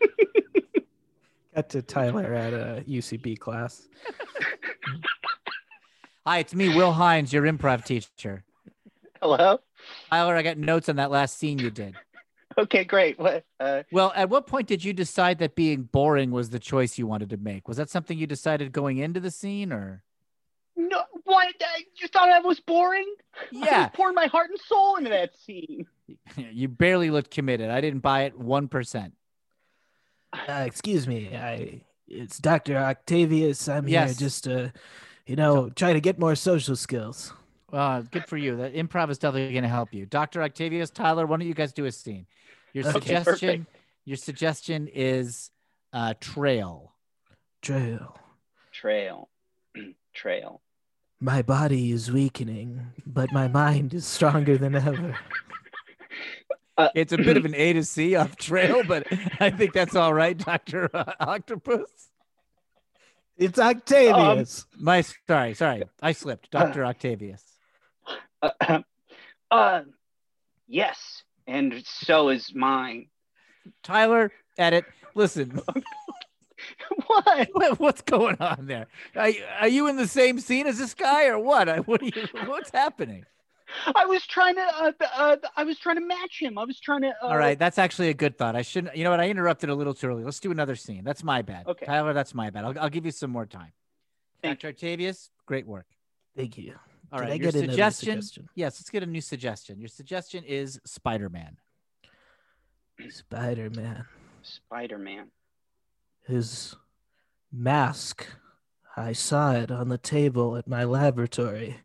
[1.56, 3.88] Got to Tyler at a UCB class.
[6.28, 8.44] Hi, it's me, Will Hines, your improv teacher.
[9.22, 9.60] Hello.
[10.10, 11.96] Tyler, I got notes on that last scene you did.
[12.56, 12.82] What do you think?
[12.82, 13.20] Okay, great.
[13.20, 13.46] What?
[13.60, 17.08] Uh, Well, at what point did you decide that being boring was the choice you
[17.08, 17.68] wanted to make?
[17.68, 20.04] Was that something you decided going into the scene, or
[20.76, 21.48] no, what?
[21.62, 21.66] Uh,
[22.02, 23.14] You thought I was boring?
[23.36, 25.86] I yeah, was pouring my heart and soul into that scene.
[26.38, 27.70] you barely looked committed.
[27.70, 29.14] I didn't buy it one percent.
[30.34, 32.78] Uh, excuse me, I it's Dr.
[32.78, 33.68] Octavius.
[33.70, 34.10] I'm Yes.
[34.20, 34.74] here just to,
[35.26, 37.34] you know, try to get more social skills.
[37.72, 38.58] Uh, good for you.
[38.58, 40.06] That improv is definitely going to help you.
[40.06, 40.42] Dr.
[40.44, 42.26] Octavius, Tyler, why don't you guys do a scene?
[42.74, 43.68] Your Okay, suggestion,
[44.06, 45.52] your suggestion is
[45.94, 46.94] uh, trail.
[47.62, 48.18] Trail.
[48.72, 49.30] Trail,
[50.14, 50.62] trail.
[51.20, 55.18] My body is weakening, but my mind is stronger than ever.
[56.96, 59.06] It's a bit of an A to C off trail, but
[59.40, 61.90] I think that's all right, Doctor Octopus.
[63.38, 64.66] It's Octavius.
[64.80, 66.50] My sorry, sorry, I slipped.
[66.50, 67.44] Doctor Octavius.
[68.42, 68.80] Uh,
[69.52, 69.82] uh,
[70.68, 73.08] yes, and so is mine.
[73.84, 74.86] Tyler, edit.
[75.16, 75.60] Listen,
[77.08, 77.50] what?
[77.54, 78.88] what- what's going on there?
[79.16, 81.68] Are, you- are you in the same scene as this guy, or what?
[81.88, 82.28] What are you?
[82.46, 83.26] What's happening?
[83.96, 84.62] I was trying to.
[84.62, 86.58] Uh, uh, I was trying to match him.
[86.58, 87.14] I was trying to.
[87.24, 88.56] Uh, All right, that's actually a good thought.
[88.56, 88.96] I shouldn't.
[88.98, 89.22] You know what?
[89.22, 90.24] I interrupted a little too early.
[90.26, 91.04] Let's do another scene.
[91.06, 91.68] That's my bad.
[91.68, 91.86] Okay.
[91.86, 92.66] Tyler, that's my bad.
[92.66, 93.72] I'll, I'll give you some more time.
[94.42, 94.70] Thank Dr.
[94.70, 95.86] Octavius, great work.
[96.36, 96.76] Thank you.
[97.12, 98.50] All Did right, I your get another suggestion, suggestion?
[98.56, 99.80] Yes, let's get a new suggestion.
[99.80, 101.58] Your suggestion is Spider-Man.
[103.10, 104.06] Spider Man.
[104.44, 105.28] Spider Man.
[106.28, 106.76] His
[107.52, 108.28] mask.
[108.96, 111.78] I saw it on the table at my laboratory.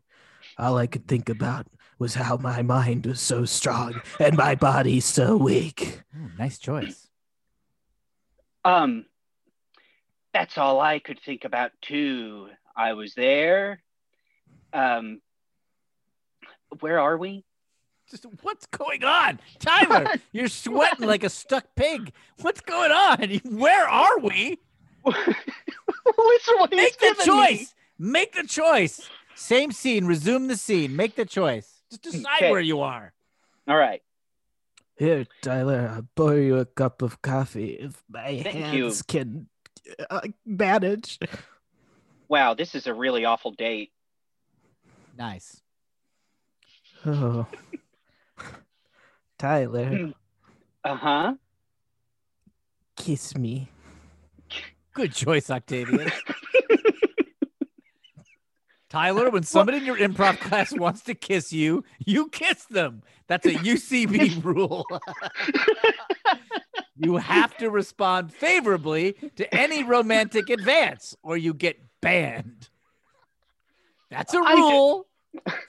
[0.57, 1.67] All I could think about
[1.99, 6.03] was how my mind was so strong and my body so weak.
[6.15, 7.09] Ooh, nice choice.
[8.63, 9.05] Um,
[10.33, 12.49] that's all I could think about too.
[12.75, 13.81] I was there.
[14.73, 15.21] Um,
[16.79, 17.43] where are we?
[18.09, 20.07] Just what's going on, Tyler?
[20.31, 22.13] You're sweating like a stuck pig.
[22.41, 23.41] What's going on?
[23.59, 24.59] Where are we?
[25.03, 25.15] Which
[26.57, 27.47] one he's Make the giving me?
[27.57, 27.75] choice.
[27.99, 29.09] Make the choice.
[29.35, 30.05] Same scene.
[30.05, 30.95] Resume the scene.
[30.95, 31.83] Make the choice.
[31.89, 32.51] Just decide Okay.
[32.51, 33.13] where you are.
[33.67, 34.01] All right.
[34.97, 38.83] Here, Tyler, I'll pour you a cup of coffee if my Thank you.
[38.85, 39.47] hands can
[40.09, 41.19] uh, manage.
[42.29, 43.91] Wow, this is a really awful date.
[45.17, 45.61] Nice.
[47.05, 47.47] Oh.
[49.39, 50.13] Tyler,
[50.83, 51.33] Uh huh.
[52.95, 53.69] kiss me.
[54.93, 56.11] Good choice, Octavius.
[58.89, 63.03] Tyler, when somebody in your improv class wants to kiss you, you kiss them.
[63.27, 64.85] That's a UCB rule.
[66.95, 72.69] you have to respond favorably to any romantic advance or you get banned.
[74.09, 75.07] That's a rule.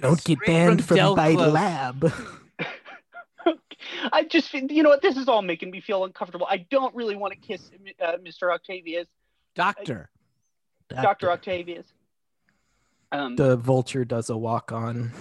[0.00, 1.52] Don't get banned from from, Del my Close.
[1.52, 2.12] lab.
[4.12, 5.02] I just, you know what?
[5.02, 6.46] This is all making me feel uncomfortable.
[6.48, 7.70] I don't really want to kiss
[8.00, 8.52] uh, Mr.
[8.52, 9.08] Octavius,
[9.54, 10.10] Doctor.
[10.88, 11.86] Doctor Octavius.
[13.12, 15.12] Um, The vulture does a walk on.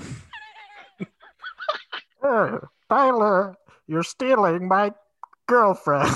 [2.90, 3.56] Tyler,
[3.88, 4.94] you're stealing my
[5.48, 6.12] girlfriend.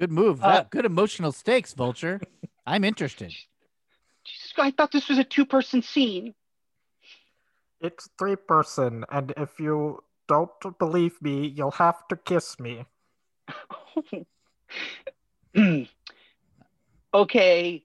[0.00, 0.42] Good move.
[0.42, 2.20] Uh, good emotional stakes, Vulture.
[2.66, 3.32] I'm interested.
[4.52, 6.34] Jesus, I thought this was a two-person scene.
[7.80, 12.84] It's three person, and if you don't believe me, you'll have to kiss me.
[17.14, 17.84] okay,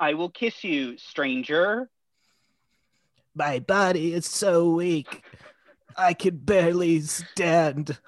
[0.00, 1.90] I will kiss you, stranger.
[3.34, 5.22] My body is so weak.
[5.96, 7.98] I can barely stand.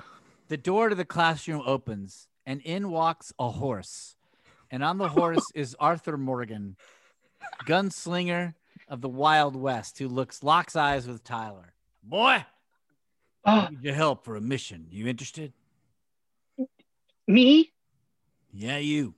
[0.49, 4.17] The door to the classroom opens, and in walks a horse.
[4.71, 6.77] And on the horse is Arthur Morgan,
[7.65, 8.55] gunslinger
[8.89, 11.73] of the Wild West, who looks locks eyes with Tyler.
[12.03, 12.45] Boy,
[13.49, 14.87] Oh, need your help for a mission.
[14.91, 15.53] You interested?
[17.27, 17.73] me?
[18.53, 19.15] Yeah, you.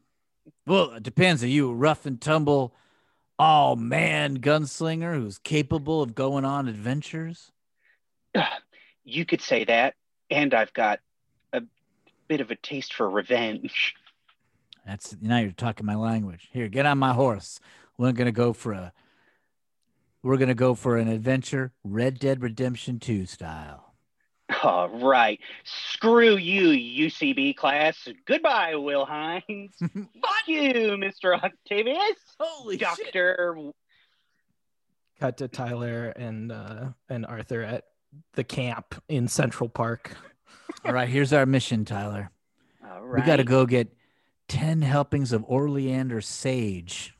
[0.66, 1.42] Well, it depends.
[1.42, 2.74] Are you a rough and tumble,
[3.38, 7.52] all man gunslinger who's capable of going on adventures?
[8.34, 8.58] Ah,
[9.04, 9.94] you could say that.
[10.30, 11.00] And I've got
[11.52, 11.62] a
[12.26, 13.94] bit of a taste for revenge.
[14.86, 16.48] That's now you're talking my language.
[16.52, 17.60] Here, get on my horse.
[17.98, 18.92] We're gonna go for a.
[20.22, 23.88] We're gonna go for an adventure, Red Dead Redemption 2 style.
[24.62, 25.38] All right.
[25.64, 28.08] Screw you, UCB class.
[28.24, 29.74] Goodbye, Will Hines.
[29.80, 31.34] Fuck you, Mr.
[31.42, 32.16] Octavius.
[32.40, 33.72] Holy Doctor.
[35.20, 37.84] Cut to Tyler and uh, and Arthur at
[38.34, 40.16] the camp in Central Park.
[40.84, 42.30] All right, here's our mission, Tyler.
[42.88, 43.92] All We got to go get
[44.48, 47.14] 10 helpings of Oleander sage.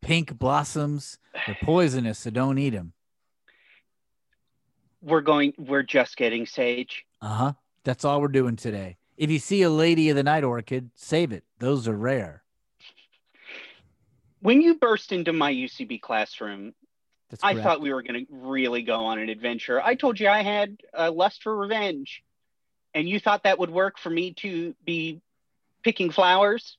[0.00, 1.18] Pink blossoms.
[1.46, 2.92] They're poisonous, so don't eat them.
[5.04, 5.52] we're going.
[5.58, 7.04] We're just getting sage.
[7.20, 7.52] Uh huh.
[7.84, 8.96] That's all we're doing today.
[9.16, 11.44] If you see a lady of the night orchid, save it.
[11.58, 12.42] Those are rare.
[14.40, 16.74] When you burst into my UCB classroom,
[17.42, 19.80] I thought we were going to really go on an adventure.
[19.80, 22.22] I told you I had a lust for revenge,
[22.94, 25.20] and you thought that would work for me to be
[25.82, 26.76] picking flowers.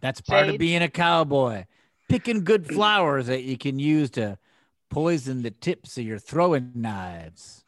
[0.00, 0.54] That's part Sage.
[0.54, 1.64] of being a cowboy.
[2.08, 4.38] Picking good flowers that you can use to
[4.90, 7.64] poison the tips of your throwing knives.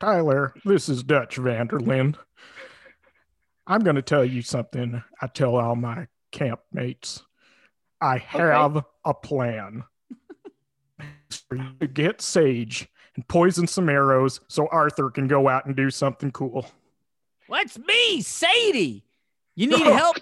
[0.00, 2.16] Tyler, this is Dutch van der Linde.
[3.66, 7.22] I'm going to tell you something I tell all my campmates.
[8.00, 9.84] I have a plan.
[11.26, 15.66] It's for you to get sage and poison some arrows so Arthur can go out
[15.66, 16.70] and do something cool.
[17.48, 19.04] What's me, Sadie?
[19.56, 20.16] You need help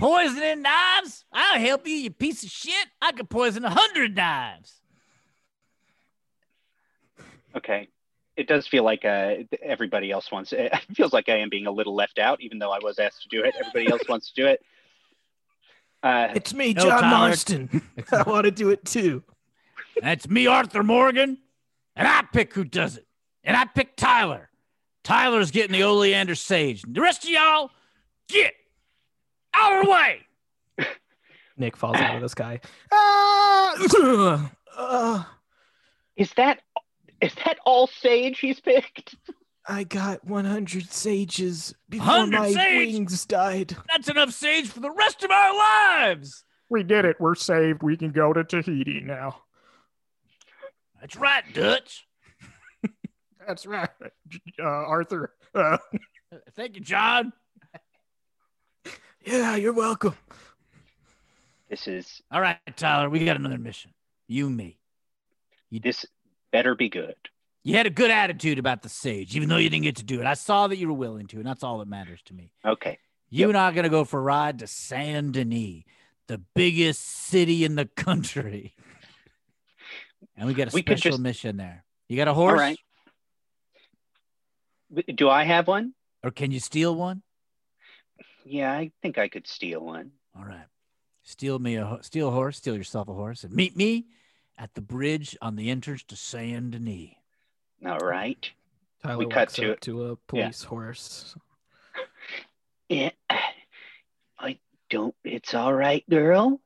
[0.00, 1.24] poisoning knives?
[1.32, 2.88] I'll help you, you piece of shit.
[3.00, 4.80] I could poison a hundred knives.
[7.56, 7.88] Okay.
[8.36, 10.52] It does feel like uh, everybody else wants.
[10.56, 13.22] It feels like I am being a little left out, even though I was asked
[13.22, 13.54] to do it.
[13.58, 14.62] Everybody else wants to do it.
[16.02, 17.18] Uh, It's me, No, John Tyler.
[17.18, 17.82] Marston.
[18.12, 19.22] I want to do it too.
[20.00, 21.36] That's me, Arthur Morgan,
[21.94, 23.06] and I pick who does it.
[23.44, 24.48] And I pick Tyler.
[25.02, 26.82] Tyler's getting the oleander sage.
[26.86, 27.70] The rest of y'all,
[28.28, 28.54] get
[29.54, 30.20] out of the way.
[31.56, 32.60] Nick falls out of the sky.
[32.92, 34.50] Ah!
[34.76, 35.24] Uh,
[36.16, 36.60] is that
[37.20, 39.14] is that all sage he's picked?
[39.66, 42.94] I got 100 sages before 100 my sage?
[42.94, 43.76] wings died.
[43.92, 46.44] That's enough sage for the rest of our lives.
[46.70, 47.16] We did it.
[47.20, 47.82] We're saved.
[47.82, 49.42] We can go to Tahiti now.
[51.00, 52.06] That's right, Dutch.
[53.46, 53.88] That's right,
[54.58, 55.34] uh, Arthur.
[55.54, 55.78] Uh,
[56.56, 57.32] Thank you, John.
[59.24, 60.14] Yeah, you're welcome.
[61.68, 63.92] This is All right, Tyler, we got another mission.
[64.26, 64.78] You and me.
[65.70, 66.04] this
[66.52, 67.14] better be good.
[67.62, 70.20] You had a good attitude about the sage, even though you didn't get to do
[70.20, 70.26] it.
[70.26, 72.52] I saw that you were willing to, and that's all that matters to me.
[72.64, 72.98] Okay.
[73.28, 75.82] You and I are going to go for a ride to Saint Denis,
[76.26, 78.74] the biggest city in the country.
[80.36, 81.84] And we got a We special just- mission there.
[82.08, 82.58] You got a horse?
[82.58, 82.78] right.
[85.14, 85.92] Do I have one?
[86.24, 87.22] Or can you steal one?
[88.44, 90.12] Yeah, I think I could steal one.
[90.36, 90.66] All right.
[91.22, 94.06] Steal me a steal a horse, steal yourself a horse, and meet me
[94.58, 97.10] at the bridge on the entrance to Saint Denis.
[97.86, 98.50] All right.
[99.02, 101.34] Tyler We cut to up to a police horse.
[102.88, 103.10] Yeah,
[104.36, 105.14] I don't.
[105.22, 106.60] It's all right, girl.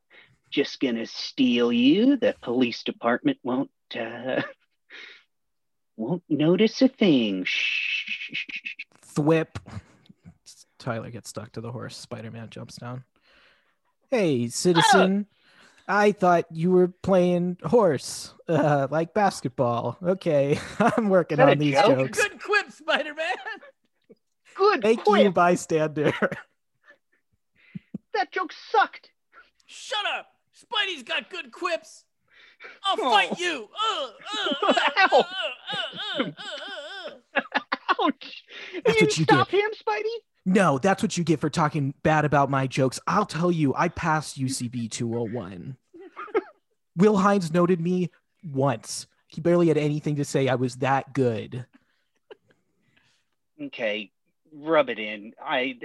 [0.51, 2.17] Just gonna steal you.
[2.17, 4.41] The police department won't uh,
[5.99, 7.45] won't notice a thing.
[7.45, 8.47] Shh.
[9.15, 9.59] Thwip.
[10.85, 11.97] Tyler gets stuck to the horse.
[11.97, 13.05] Spider Man jumps down.
[14.11, 15.27] Hey, citizen.
[15.29, 15.35] Oh!
[15.89, 19.99] I thought you were playing horse, uh, like basketball.
[20.03, 21.99] Okay, I'm working Is that a on these joke?
[21.99, 22.23] jokes.
[22.23, 23.35] Good quip, Spider-Man.
[24.55, 24.83] Good.
[24.83, 25.23] Thank quip.
[25.25, 26.13] you, bystander.
[28.15, 29.11] That joke sucked.
[29.67, 30.27] Shut up.
[30.57, 32.05] Spidey's got good quips.
[32.85, 33.11] I'll Oh.
[33.11, 33.69] fight you.
[33.77, 35.25] Ow.
[38.01, 38.45] Ouch!
[38.85, 40.17] That's you what you stop him, Spidey.
[40.45, 43.01] No, that's what you get for talking bad about my jokes.
[43.07, 45.77] I'll tell you, I passed UCB 201.
[46.97, 48.11] Will Hines noted me
[48.53, 49.07] once.
[49.29, 50.49] He barely had anything to say.
[50.49, 51.67] I was that good.
[53.61, 54.11] Okay,
[54.53, 55.33] rub it in.
[55.43, 55.79] I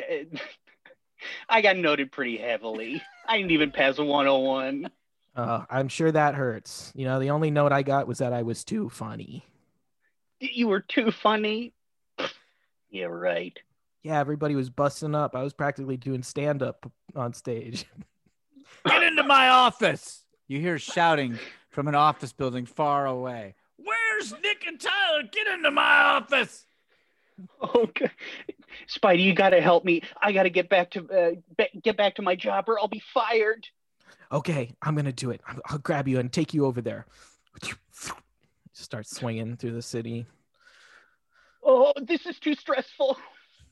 [1.50, 3.02] I got noted pretty heavily.
[3.28, 4.90] I didn't even pass a 101.
[5.36, 6.92] Uh, I'm sure that hurts.
[6.96, 9.46] You know, the only note I got was that I was too funny.
[10.40, 11.74] You were too funny.
[12.90, 13.58] Yeah, right.
[14.04, 15.36] Yeah, everybody was busting up.
[15.36, 17.86] I was practically doing stand up on stage.
[18.86, 20.24] Get into my office.
[20.48, 21.38] You hear shouting
[21.70, 23.56] from an office building far away.
[23.78, 25.24] Where's Nick and Tyler?
[25.32, 26.66] Get into my office.
[27.76, 28.10] Okay,
[28.88, 30.02] Spidey, you got to help me.
[30.22, 32.90] I got to get back to uh, ba- get back to my job, or I'll
[32.90, 33.66] be fired.
[34.32, 35.40] Okay, I'm gonna do it.
[35.48, 37.06] I'll, I'll grab you and take you over there.
[38.74, 40.26] Start swinging through the city.
[41.64, 43.18] Oh, this is too stressful.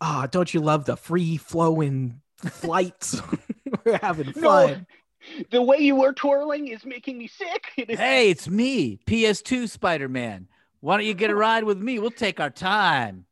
[0.02, 3.22] Ah, don't you love the free flowing flights?
[3.86, 4.86] We're having fun.
[5.34, 5.44] No.
[5.52, 7.66] The way you were twirling is making me sick.
[7.90, 10.48] Hey, it's me, PS2 Spider Man.
[10.80, 12.00] Why don't you get a ride with me?
[12.00, 13.26] We'll take our time.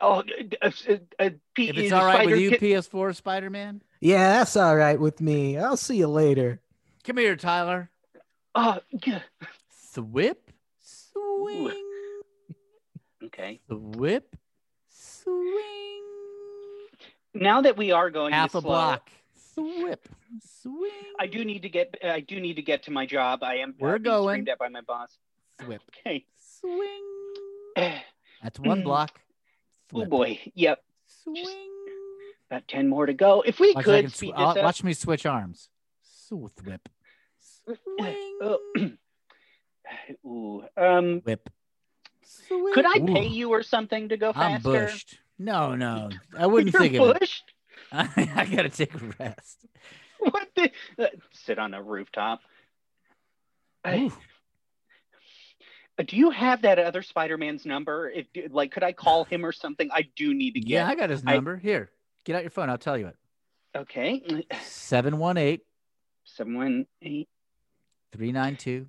[0.00, 0.22] Oh,
[0.62, 3.82] uh, uh, uh, P- If it's uh, all right with you, get- PS4 Spider Man.
[4.00, 5.58] Yeah, that's all right with me.
[5.58, 6.60] I'll see you later.
[7.04, 7.90] Come here, Tyler.
[8.54, 9.20] Oh, yeah.
[9.94, 10.36] Thwip,
[10.80, 11.72] swing,
[13.24, 13.60] Okay.
[13.70, 14.22] thwip,
[14.88, 15.77] swing.
[17.40, 19.10] Now that we are going Half a slow, block.
[19.56, 19.98] Thwip,
[20.62, 20.90] swing.
[21.18, 21.94] I do need to get.
[22.04, 23.42] I do need to get to my job.
[23.42, 23.70] I am.
[23.70, 24.34] uh, We're being going.
[24.34, 25.16] Screamed at by my boss.
[25.60, 26.24] Thwip, Okay.
[26.38, 27.02] swing.
[28.42, 29.20] That's one block.
[29.94, 30.38] Oh boy.
[30.54, 30.82] Yep.
[31.24, 31.46] Swing.
[32.50, 33.42] About 10 more to go.
[33.42, 34.64] If we Watch, could sw- speed I'll- this up.
[34.64, 35.68] watch me switch arms.
[36.02, 36.88] So whip.
[37.40, 38.38] Swing.
[38.40, 38.58] Oh.
[40.26, 40.62] Ooh.
[40.76, 41.48] Um, Whip.
[42.48, 44.62] could I Ooh, pay you or something to go I'm faster?
[44.86, 45.18] bushed.
[45.38, 46.10] No, no.
[46.38, 47.20] I wouldn't You're think of it.
[47.20, 47.52] bushed?
[47.92, 49.64] I gotta take a rest.
[50.18, 50.70] What the?
[50.98, 52.40] Uh, sit on a rooftop.
[53.84, 54.10] I-
[55.98, 58.08] Uh, do you have that other Spider-Man's number?
[58.08, 59.88] If like, could I call him or something?
[59.92, 60.68] I do need to get.
[60.68, 61.56] Yeah, I got his I- number.
[61.56, 61.90] Here,
[62.24, 62.70] get out your phone.
[62.70, 63.16] I'll tell you it.
[63.76, 64.44] Okay.
[64.62, 65.60] 718
[66.24, 67.28] Seven one eight.
[68.12, 68.86] 392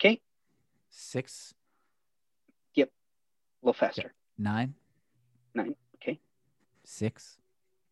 [0.00, 0.20] Okay.
[0.90, 1.54] 6
[2.74, 2.88] Yep.
[2.88, 4.12] A little faster.
[4.38, 4.74] 9
[5.54, 5.74] Nine.
[5.96, 6.18] Okay.
[6.84, 7.36] 6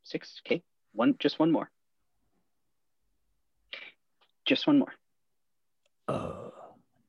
[0.03, 0.41] Six.
[0.47, 0.63] Okay.
[0.93, 1.17] One.
[1.19, 1.69] Just one more.
[4.45, 4.93] Just one more.
[6.09, 6.51] uh,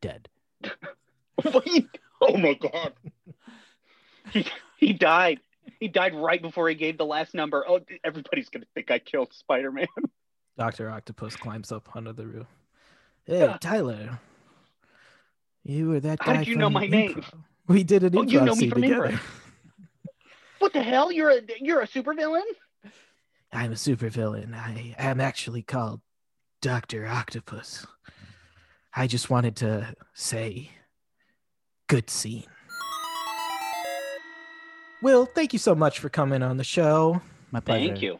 [0.02, 0.28] dead.
[1.54, 1.88] Wait.
[2.20, 2.94] Oh my god.
[4.32, 4.46] he,
[4.78, 5.40] he died.
[5.80, 7.64] He died right before he gave the last number.
[7.68, 9.86] Oh, everybody's gonna think I killed Spider-Man.
[10.58, 10.90] Dr.
[10.90, 12.48] Octopus climbs up onto the roof.
[13.26, 13.58] Hey, Yeah.
[13.62, 14.20] Tyler.
[15.64, 17.24] You were that How guy did you know my name?
[17.68, 19.20] We did an Oh, improv you know me scene from together.
[20.58, 20.62] Improv.
[20.62, 21.12] What the hell?
[21.12, 22.42] You're a you're a supervillain?
[23.54, 24.54] I'm a supervillain.
[24.54, 26.02] I am actually called
[26.62, 27.08] Dr.
[27.08, 27.86] Octopus.
[28.94, 30.72] I just wanted to say
[31.88, 32.46] good scene.
[35.02, 37.22] Will, thank you so much for coming on the show.
[37.52, 37.88] My pleasure.
[37.88, 38.20] Thank you.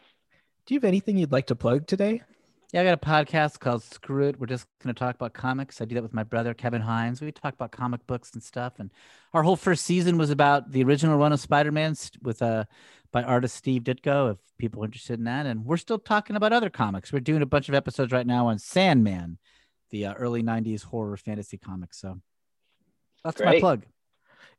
[0.66, 2.22] Do you have anything you'd like to plug today?
[2.72, 4.38] Yeah, I got a podcast called Screw It.
[4.38, 5.80] We're just going to talk about comics.
[5.80, 7.22] I do that with my brother, Kevin Hines.
[7.22, 8.74] We talk about comic books and stuff.
[8.78, 8.90] And
[9.32, 12.64] our whole first season was about the original run of Spider Man with uh,
[13.10, 15.46] by artist Steve Ditko, if people are interested in that.
[15.46, 17.10] And we're still talking about other comics.
[17.10, 19.38] We're doing a bunch of episodes right now on Sandman,
[19.88, 21.94] the uh, early 90s horror fantasy comic.
[21.94, 22.20] So
[23.24, 23.86] that's my plug.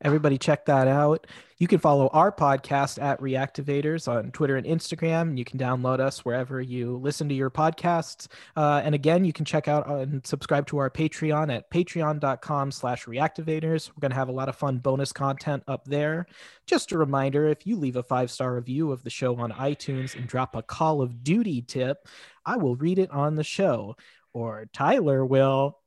[0.02, 1.28] Everybody, check that out.
[1.58, 5.38] You can follow our podcast at Reactivators on Twitter and Instagram.
[5.38, 8.28] You can download us wherever you listen to your podcasts.
[8.56, 13.08] Uh, and again, you can check out and subscribe to our Patreon at patreon.com slash
[13.08, 13.90] reactivators.
[13.90, 16.28] We're going to have a lot of fun bonus content up there.
[16.66, 20.28] Just a reminder, if you leave a five-star review of the show on iTunes and
[20.28, 22.08] drop a Call of Duty tip,
[22.46, 23.98] I will read it on the show.
[24.32, 25.79] Or Tyler will.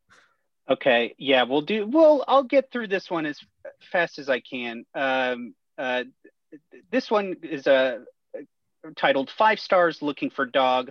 [0.72, 1.14] Okay.
[1.18, 1.86] Yeah, we'll do.
[1.86, 3.38] Well, I'll get through this one as
[3.90, 4.84] fast as I can.
[4.94, 6.04] Um, uh,
[6.90, 7.98] this one is uh,
[8.96, 10.90] titled Five Stars Looking for Dog.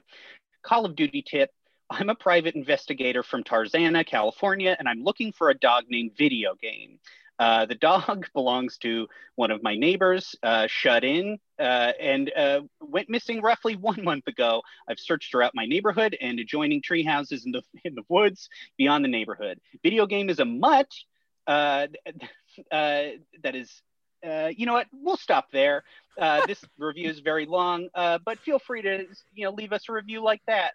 [0.63, 1.49] Call of Duty tip.
[1.89, 6.53] I'm a private investigator from Tarzana, California, and I'm looking for a dog named Video
[6.61, 6.99] Game.
[7.41, 12.61] Uh, the dog belongs to one of my neighbors, uh, shut in, uh, and uh,
[12.80, 14.61] went missing roughly one month ago.
[14.88, 18.47] I've searched throughout my neighborhood and adjoining tree houses in the in the woods
[18.77, 19.59] beyond the neighborhood.
[19.81, 20.91] Video game is a mutt.
[21.47, 21.88] Uh,
[22.72, 23.03] uh,
[23.41, 23.81] that is,
[24.23, 24.85] uh, you know what?
[24.93, 25.84] We'll stop there.
[26.19, 29.89] Uh, this review is very long, uh, but feel free to you know leave us
[29.89, 30.73] a review like that.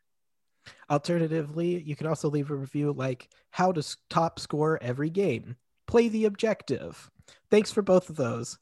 [0.91, 5.55] Alternatively, you can also leave a review like how to top score every game.
[5.87, 7.11] Play the objective.
[7.51, 8.59] Thanks for both of those.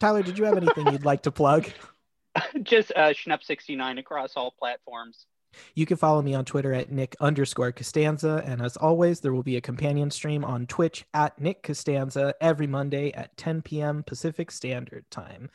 [0.00, 1.66] Tyler, did you have anything you'd like to plug?
[2.62, 5.26] Just uh, Schnup69 across all platforms.
[5.74, 8.42] You can follow me on Twitter at Nick underscore Costanza.
[8.46, 12.66] And as always, there will be a companion stream on Twitch at Nick Costanza every
[12.66, 14.02] Monday at 10 p.m.
[14.02, 15.50] Pacific Standard Time.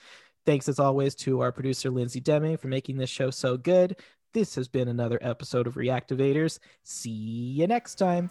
[0.46, 3.98] Thanks as always to our producer, Lindsay Demme, for making this show so good.
[4.34, 6.60] This has been another episode of Reactivators.
[6.84, 8.30] See you next time.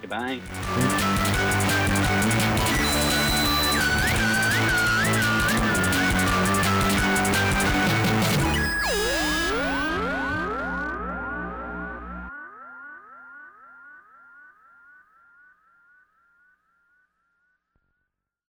[0.00, 0.40] Goodbye.